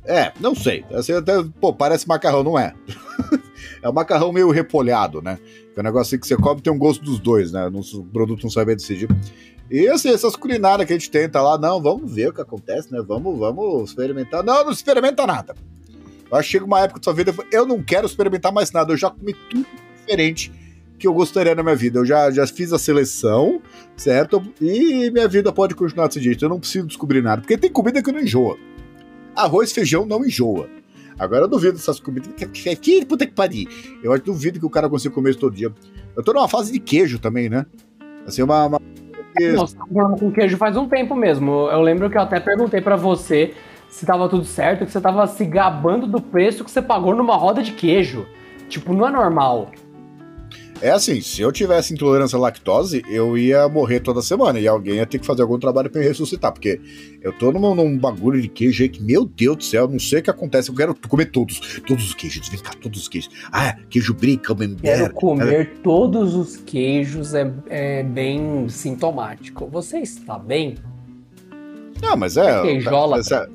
[0.04, 0.84] É, não sei.
[0.92, 2.74] Assim, até, pô, parece macarrão, não é.
[3.82, 5.38] é um macarrão meio repolhado, né?
[5.72, 7.68] Que é um negócio assim que você come tem um gosto dos dois, né?
[7.70, 9.08] Não- O produto não sabe decidir.
[9.70, 12.90] E assim, essas culinárias que a gente tenta lá, não, vamos ver o que acontece,
[12.90, 13.00] né?
[13.06, 14.42] Vamos, vamos experimentar.
[14.42, 15.54] Não, não experimenta nada.
[16.30, 18.92] Eu acho que chega uma época da sua vida, eu não quero experimentar mais nada.
[18.92, 19.66] Eu já comi tudo
[19.98, 20.50] diferente
[21.00, 21.98] que eu gostaria na minha vida.
[21.98, 23.60] Eu já, já fiz a seleção,
[23.96, 24.42] certo?
[24.60, 26.44] E minha vida pode continuar desse jeito.
[26.44, 27.40] Eu não preciso descobrir nada.
[27.40, 28.58] Porque tem comida que não enjoa.
[29.34, 30.68] Arroz feijão não enjoa.
[31.18, 32.30] Agora eu duvido dessas comidas.
[32.80, 33.66] Que, puta que pariu.
[34.02, 35.72] Eu duvido que o cara consiga comer isso todo dia.
[36.14, 37.64] Eu tô numa fase de queijo também, né?
[38.26, 38.66] Assim, uma.
[38.66, 38.80] uma...
[39.54, 41.68] Nossa, tá falando com queijo faz um tempo mesmo.
[41.70, 43.54] Eu lembro que eu até perguntei pra você
[43.88, 47.36] se tava tudo certo, que você tava se gabando do preço que você pagou numa
[47.36, 48.26] roda de queijo.
[48.68, 49.70] Tipo, não é normal.
[50.82, 54.94] É assim, se eu tivesse intolerância à lactose, eu ia morrer toda semana e alguém
[54.94, 56.80] ia ter que fazer algum trabalho pra me ressuscitar, porque
[57.20, 59.98] eu tô num, num bagulho de queijo aí que, meu Deus do céu, eu não
[59.98, 63.08] sei o que acontece, eu quero comer todos, todos os queijos, vem cá, todos os
[63.08, 63.30] queijos.
[63.52, 65.12] Ah, queijo brie, Quero camembert.
[65.12, 69.68] comer todos os queijos, é, é bem sintomático.
[69.70, 70.76] Você está bem?
[72.00, 72.62] Não, mas é.
[72.62, 73.18] Queijola.
[73.18, 73.46] mas é-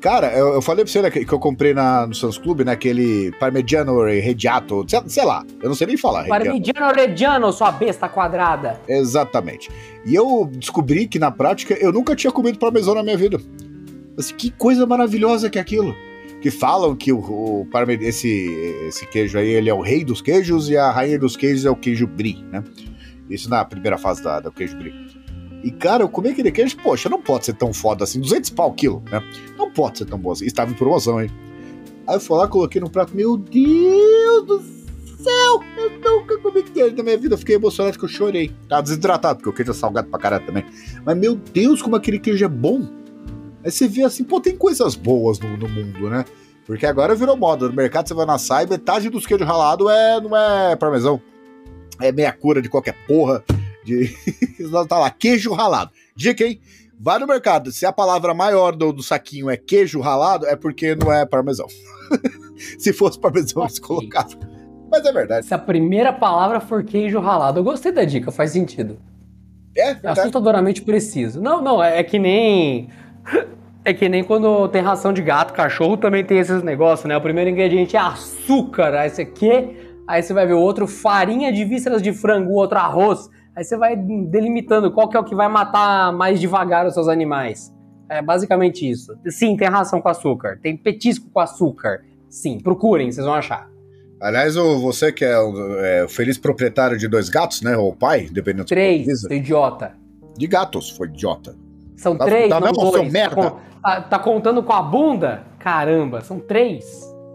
[0.00, 2.60] Cara, eu, eu falei pra você né, que, que eu comprei na, no Sans Club,
[2.60, 2.72] né?
[2.72, 6.26] Aquele Parmigiano Reggiato, sei, sei lá, eu não sei nem falar.
[6.26, 8.80] Parmigiano Reggiano, sua besta quadrada.
[8.88, 9.70] Exatamente.
[10.06, 13.38] E eu descobri que na prática eu nunca tinha comido parmesão na minha vida.
[14.18, 15.94] Assim, que coisa maravilhosa que é aquilo.
[16.40, 18.46] Que falam que o, o parme, esse,
[18.88, 21.70] esse queijo aí ele é o rei dos queijos e a rainha dos queijos é
[21.70, 22.64] o queijo brie, né?
[23.28, 24.94] Isso na primeira fase da, do queijo brie.
[25.62, 28.70] E cara, eu comi aquele queijo, poxa, não pode ser tão foda assim, 200 pau
[28.70, 29.22] o quilo, né?
[29.58, 30.46] Não pode ser tão bom assim.
[30.46, 31.30] Estava em promoção, hein?
[32.06, 34.60] Aí eu fui lá, coloquei no prato, meu Deus do
[35.22, 37.36] céu, eu nunca comi queijo na minha vida.
[37.36, 38.50] Fiquei emocionado que eu chorei.
[38.68, 40.64] Tava desidratado, porque o queijo é salgado pra caralho também.
[41.04, 42.88] Mas, meu Deus, como aquele queijo é bom.
[43.62, 46.24] Aí você vê assim, pô, tem coisas boas no, no mundo, né?
[46.66, 47.68] Porque agora virou moda.
[47.68, 51.20] No mercado você vai na saia, metade dos queijos ralados é, não é parmesão.
[52.00, 53.44] É meia cura de qualquer porra.
[53.84, 54.14] De...
[54.88, 55.90] tá lá, queijo ralado.
[56.14, 56.60] Dica, hein?
[56.98, 57.72] Vai no mercado.
[57.72, 61.66] Se a palavra maior do, do saquinho é queijo ralado, é porque não é parmesão.
[62.78, 64.38] Se fosse parmesão, eles colocavam.
[64.90, 65.46] Mas é verdade.
[65.46, 68.98] Se a primeira palavra for queijo ralado, eu gostei da dica, faz sentido.
[69.74, 71.40] É, É assustadoramente preciso.
[71.40, 72.88] Não, não, é, é que nem.
[73.82, 77.16] É que nem quando tem ração de gato, cachorro também tem esses negócios, né?
[77.16, 79.74] O primeiro ingrediente é açúcar, aí você quer,
[80.06, 83.30] aí você vai ver o outro farinha de vísceras de frango, o outro arroz.
[83.56, 87.08] Aí você vai delimitando qual que é o que vai matar mais devagar os seus
[87.08, 87.72] animais.
[88.08, 89.12] É basicamente isso.
[89.28, 92.02] Sim, tem ração com açúcar, tem petisco com açúcar.
[92.28, 93.68] Sim, procurem, vocês vão achar.
[94.20, 97.76] Aliás, você que é o, é o feliz proprietário de dois gatos, né?
[97.76, 99.92] Ou pai, dependendo do que Três, seu idiota.
[100.36, 101.56] De gatos, foi idiota.
[101.96, 103.12] São Tá- três, tá não seu dois.
[103.12, 103.34] merda?
[103.36, 105.44] Tá, con- tá- tá contando com a bunda?
[105.58, 106.84] Caramba, são três.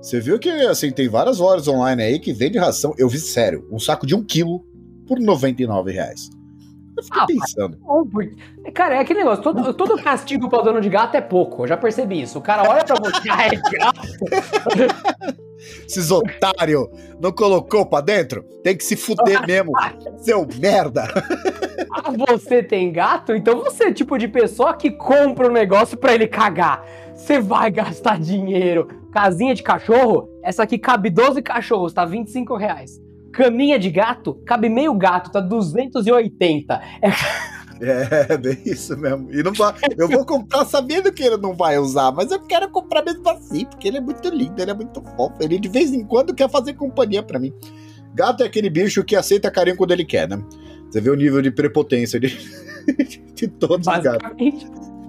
[0.01, 2.93] Você viu que, assim, tem várias lojas online aí que vende ração.
[2.97, 4.63] Eu vi sério, um saco de um quilo
[5.07, 6.29] por 99 reais.
[6.97, 7.77] Eu fiquei Ah, pensando.
[7.81, 8.35] Bom, porque-
[8.73, 11.75] Cara, é aquele negócio, todo, todo castigo pra dono de gato é pouco, eu já
[11.77, 12.39] percebi isso.
[12.39, 14.95] O cara olha pra você, ah, é gato.
[15.87, 16.89] Esses otário
[17.19, 18.43] não colocou pra dentro?
[18.63, 19.71] Tem que se fuder mesmo,
[20.19, 21.05] seu merda.
[21.91, 23.33] Ah, você tem gato?
[23.35, 26.83] Então você é tipo de pessoa que compra um negócio pra ele cagar.
[27.15, 28.87] Você vai gastar dinheiro.
[29.11, 33.01] Casinha de cachorro, essa aqui cabe 12 cachorros, tá 25 reais.
[33.35, 36.81] Caminha de gato, cabe meio gato, tá 280.
[37.81, 39.29] É, bem isso mesmo.
[39.29, 39.51] E não
[39.97, 43.65] eu vou comprar sabendo que ele não vai usar, mas eu quero comprar mesmo assim,
[43.65, 45.35] porque ele é muito lindo, ele é muito fofo.
[45.41, 47.53] Ele de vez em quando quer fazer companhia pra mim.
[48.13, 50.41] Gato é aquele bicho que aceita carinho quando ele quer, né?
[50.89, 52.37] Você vê o nível de prepotência de,
[53.35, 54.31] de todos os gatos.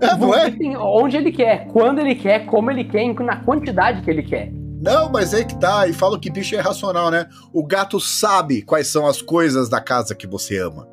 [0.00, 0.52] É, não é?
[0.78, 4.52] Onde ele quer, quando ele quer, como ele quer, na quantidade que ele quer.
[4.86, 5.86] Não, mas é que tá.
[5.88, 7.28] E falam que bicho é irracional, né?
[7.52, 10.88] O gato sabe quais são as coisas da casa que você ama.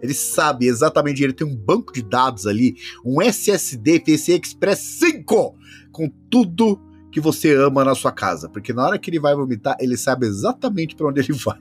[0.00, 1.22] Ele sabe exatamente.
[1.22, 2.74] Ele tem um banco de dados ali,
[3.04, 5.54] um SSD PCI Express 5
[5.92, 6.80] com tudo
[7.12, 8.48] que você ama na sua casa.
[8.48, 11.58] Porque na hora que ele vai vomitar, ele sabe exatamente pra onde ele vai.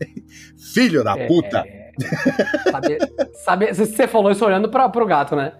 [0.74, 1.64] Filho da É, puta!
[1.68, 1.92] é.
[2.72, 2.98] sabe,
[3.44, 5.54] sabe, você falou isso olhando pra, pro gato, né?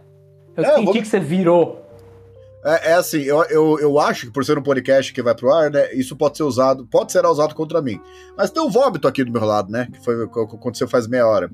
[0.56, 1.81] Eu É, senti vou- que você virou.
[2.64, 5.54] É, é assim, eu, eu, eu acho que por ser um podcast que vai pro
[5.54, 8.00] ar, né, isso pode ser usado, pode ser usado contra mim.
[8.38, 11.08] Mas tem um vômito aqui do meu lado, né, que foi o que aconteceu faz
[11.08, 11.50] meia hora.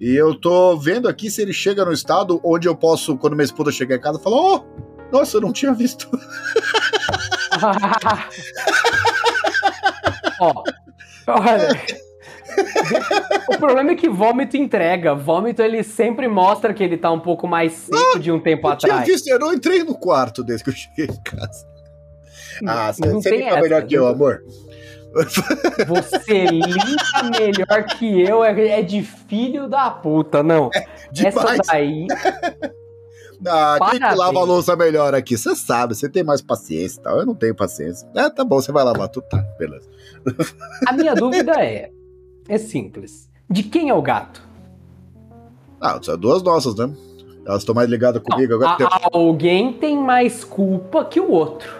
[0.00, 3.44] E eu tô vendo aqui se ele chega no estado onde eu posso, quando minha
[3.44, 4.64] esposa chegar em casa, falar, oh,
[5.10, 6.08] nossa, eu não tinha visto.
[10.40, 10.62] Ó,
[11.28, 11.68] olha.
[13.48, 15.14] O problema é que vômito entrega.
[15.14, 18.72] Vômito ele sempre mostra que ele tá um pouco mais seco de um tempo Eu
[18.72, 19.06] atrás.
[19.06, 21.66] visto, eu não entrei no quarto desde que eu cheguei em casa.
[22.66, 24.42] Ah, Não você limpa melhor essa, que eu, amor.
[25.88, 30.70] Você limpa melhor que eu, é é de filho da puta, não.
[30.74, 31.60] Essa Demais.
[31.66, 32.06] daí.
[33.46, 35.36] Ah, quem que lava a louça melhor aqui?
[35.36, 37.18] Você sabe, você tem mais paciência e tal.
[37.18, 38.08] Eu não tenho paciência.
[38.14, 39.88] É, tá bom, você vai lavar tudo, tá, beleza.
[40.86, 41.90] A minha dúvida é.
[42.52, 43.30] É simples.
[43.48, 44.42] De quem é o gato?
[45.80, 46.92] Ah, são duas nossas, né?
[47.46, 48.72] Elas estão mais ligadas comigo agora.
[48.72, 51.70] A- tem- Alguém tem mais culpa que o outro.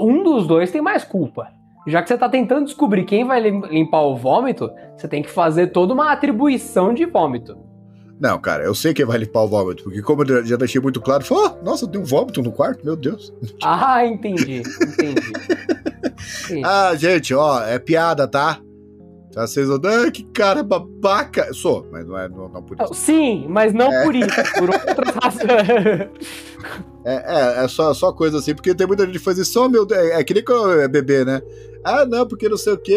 [0.00, 1.48] Um dos dois tem mais culpa.
[1.86, 5.28] Já que você tá tentando descobrir quem vai lim- limpar o vômito, você tem que
[5.28, 7.58] fazer toda uma atribuição de vômito.
[8.18, 11.02] Não, cara, eu sei quem vai limpar o vômito, porque como eu já deixei muito
[11.02, 13.30] claro, falou, oh, nossa, tem um vômito no quarto, meu Deus.
[13.62, 14.62] Ah, entendi.
[14.80, 15.32] Entendi.
[16.46, 16.62] Entendi.
[16.64, 18.58] Ah, gente, ó, é piada, tá?
[19.32, 21.46] Tá vocês vão, ah, que cara babaca.
[21.48, 22.94] Eu sou, mas não é não, não por isso.
[22.94, 24.28] Sim, mas não por isso,
[24.58, 25.48] por outras razões.
[27.04, 29.68] É, é, é só, só coisa assim, porque tem muita gente que faz isso, oh,
[29.68, 31.40] meu Deus, é, é que nem quando é bebê, né?
[31.82, 32.96] Ah, não, porque não sei o que,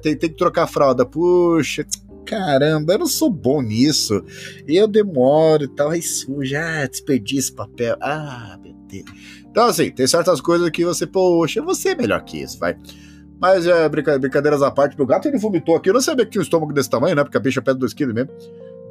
[0.00, 1.04] tem, tem que trocar a fralda.
[1.04, 1.84] Puxa,
[2.24, 4.24] caramba, eu não sou bom nisso.
[4.66, 7.96] Eu demoro e tal, aí suja, ah, desperdiço papel.
[8.00, 9.04] Ah, meu Deus.
[9.50, 12.76] Então, assim, tem certas coisas que você, poxa, você é melhor que isso, vai.
[13.40, 15.88] Mas, é, brinca- brincadeiras à parte, meu gato ele vomitou aqui.
[15.88, 17.22] Eu não sabia que tinha um estômago desse tamanho, né?
[17.24, 18.30] Porque a bicha pesa 2kg mesmo.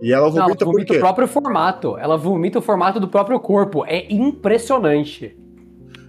[0.02, 1.00] E ela Não, ela vomita por vomita o quê?
[1.00, 1.98] próprio formato.
[1.98, 3.86] Ela vomita o formato do próprio corpo.
[3.86, 5.38] É impressionante.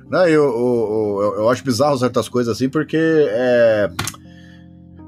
[0.09, 3.88] Não, eu, eu, eu, eu acho bizarro certas coisas assim, porque é,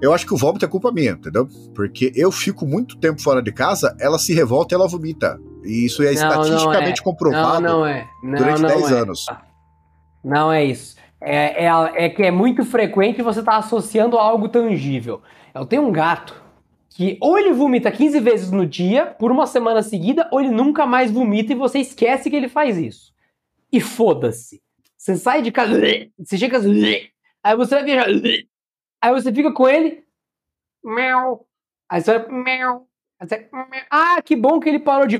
[0.00, 1.48] eu acho que o vômito é culpa minha, entendeu?
[1.74, 5.40] Porque eu fico muito tempo fora de casa, ela se revolta e ela vomita.
[5.64, 7.04] E isso é Não, não estatisticamente é.
[7.04, 8.06] comprovado Não, não é.
[8.22, 8.98] Não, durante não 10 é.
[9.00, 9.26] anos.
[10.24, 10.96] Não é isso.
[11.24, 15.22] É, é, é que é muito frequente você estar associando a algo tangível.
[15.54, 16.40] Eu tenho um gato
[16.90, 20.84] que ou ele vomita 15 vezes no dia, por uma semana seguida, ou ele nunca
[20.84, 23.12] mais vomita e você esquece que ele faz isso.
[23.72, 24.60] E foda-se.
[24.96, 25.80] Você sai de casa,
[26.18, 26.58] você chega,
[27.42, 28.06] aí você vai viajar,
[29.00, 30.04] aí você fica com ele,
[30.84, 31.46] mel,
[31.88, 32.86] aí você vai, mel.
[33.90, 35.16] ah, que bom que ele parou de,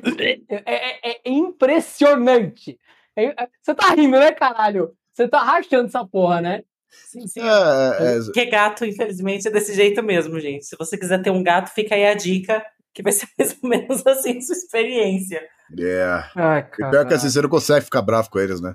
[0.48, 2.78] é, é- é impressionante.
[3.16, 4.94] É- é- Você tá rindo, né, caralho?
[5.12, 6.62] Você tá rachando essa porra, né?
[7.08, 7.40] Sim, sim.
[7.40, 10.64] É, é, Porque gato, infelizmente, é desse jeito mesmo, gente.
[10.64, 13.68] Se você quiser ter um gato, fica aí a dica, que vai ser mais ou
[13.68, 15.42] menos assim sua experiência.
[15.78, 16.24] é.
[16.34, 18.74] Ai, E pior que assim, você não consegue ficar bravo com eles, né?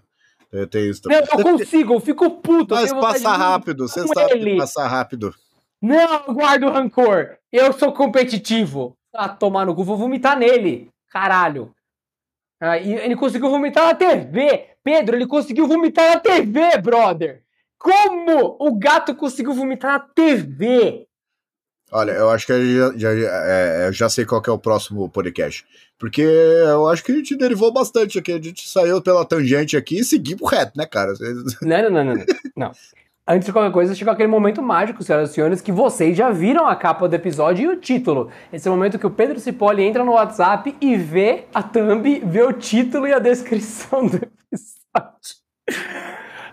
[0.52, 1.46] Tem, tem isso Não, também.
[1.52, 2.74] eu consigo, eu fico puto.
[2.74, 4.52] eu Mas tenho passa rápido, você sabe ele.
[4.52, 5.34] que passa rápido.
[5.82, 7.38] Não, eu guardo rancor.
[7.52, 8.98] Eu sou competitivo.
[9.14, 10.90] Ah, tomar no cu, vou vomitar nele.
[11.10, 11.74] Caralho.
[12.60, 14.70] Ah, e ele conseguiu vomitar na TV.
[14.88, 17.42] Pedro, ele conseguiu vomitar na TV, brother.
[17.78, 21.06] Como o gato conseguiu vomitar na TV?
[21.92, 25.10] Olha, eu acho que eu já, já, é, eu já sei qual é o próximo
[25.10, 25.66] podcast.
[26.00, 28.32] Porque eu acho que a gente derivou bastante aqui.
[28.32, 31.12] A gente saiu pela tangente aqui e seguimos reto, né, cara?
[31.62, 32.26] Não, não, não, não,
[32.56, 32.72] não.
[33.28, 36.66] Antes de qualquer coisa, chegou aquele momento mágico, senhoras e senhores, que vocês já viram
[36.66, 38.32] a capa do episódio e o título.
[38.54, 42.22] Esse é o momento que o Pedro Cipolli entra no WhatsApp e vê a thumb,
[42.26, 44.37] vê o título e a descrição do.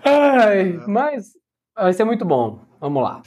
[0.04, 1.32] Ai, mas
[1.74, 2.60] vai ser muito bom.
[2.80, 3.22] Vamos lá.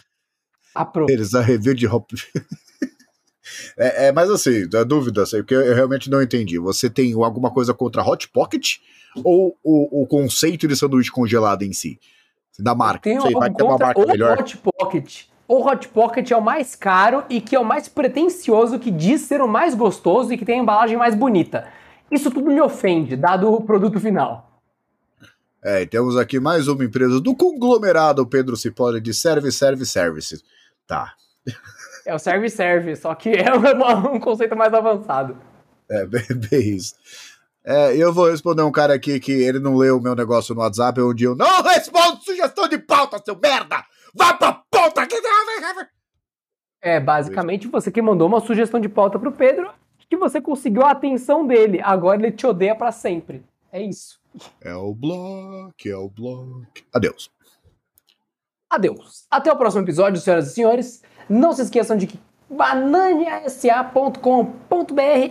[0.76, 1.08] Apro...
[1.10, 2.12] Eles a review de Hop.
[3.78, 6.60] é, é, mas assim, a dúvida, assim, porque eu realmente não entendi.
[6.60, 8.78] Você tem alguma coisa contra Hot Pocket
[9.24, 12.00] ou o, o conceito de sanduíche congelado em si?
[12.60, 13.02] Da marca?
[13.02, 14.40] Tem Não sei, vai algo ter uma marca o melhor.
[14.40, 15.24] Hot Pocket.
[15.48, 19.22] O Hot Pocket é o mais caro e que é o mais pretencioso, que diz
[19.22, 21.68] ser o mais gostoso e que tem a embalagem mais bonita.
[22.12, 24.47] Isso tudo me ofende, dado o produto final.
[25.64, 30.44] É, e temos aqui mais uma empresa do conglomerado Pedro Cipolli de Service Service Services.
[30.88, 31.14] Tá.
[32.06, 35.38] É o serve serve, só que é um, um conceito mais avançado.
[35.90, 36.96] É, bem, bem isso.
[37.66, 40.62] É, eu vou responder um cara aqui que ele não leu o meu negócio no
[40.62, 43.84] WhatsApp, onde eu não respondo sugestão de pauta, seu merda!
[44.16, 45.16] Vai pra puta que...
[46.82, 49.70] É, basicamente você que mandou uma sugestão de pauta pro Pedro,
[50.10, 51.82] que você conseguiu a atenção dele.
[51.84, 53.44] Agora ele te odeia pra sempre.
[53.72, 54.20] É isso.
[54.62, 56.66] É o bloco, é o bloco.
[56.94, 57.30] Adeus.
[58.70, 59.26] Adeus.
[59.32, 61.04] Até o próximo episódio, senhoras e senhores.
[61.30, 62.20] Não se esqueçam de que
[62.50, 64.22] bananiasa.com.br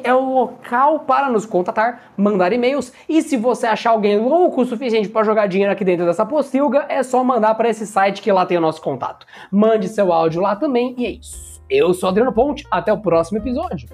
[0.04, 4.66] é o local para nos contatar, mandar e-mails e se você achar alguém louco o
[4.66, 8.30] suficiente para jogar dinheiro aqui dentro dessa pocilga, é só mandar para esse site que
[8.30, 9.26] lá tem o nosso contato.
[9.50, 11.62] Mande seu áudio lá também e é isso.
[11.68, 13.88] Eu sou Adriano Ponte, até o próximo episódio.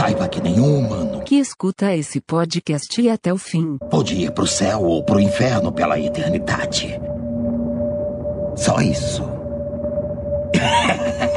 [0.00, 4.82] Saiba que nenhum humano que escuta esse podcast até o fim pode ir pro céu
[4.82, 6.98] ou pro inferno pela eternidade.
[8.56, 9.22] Só isso.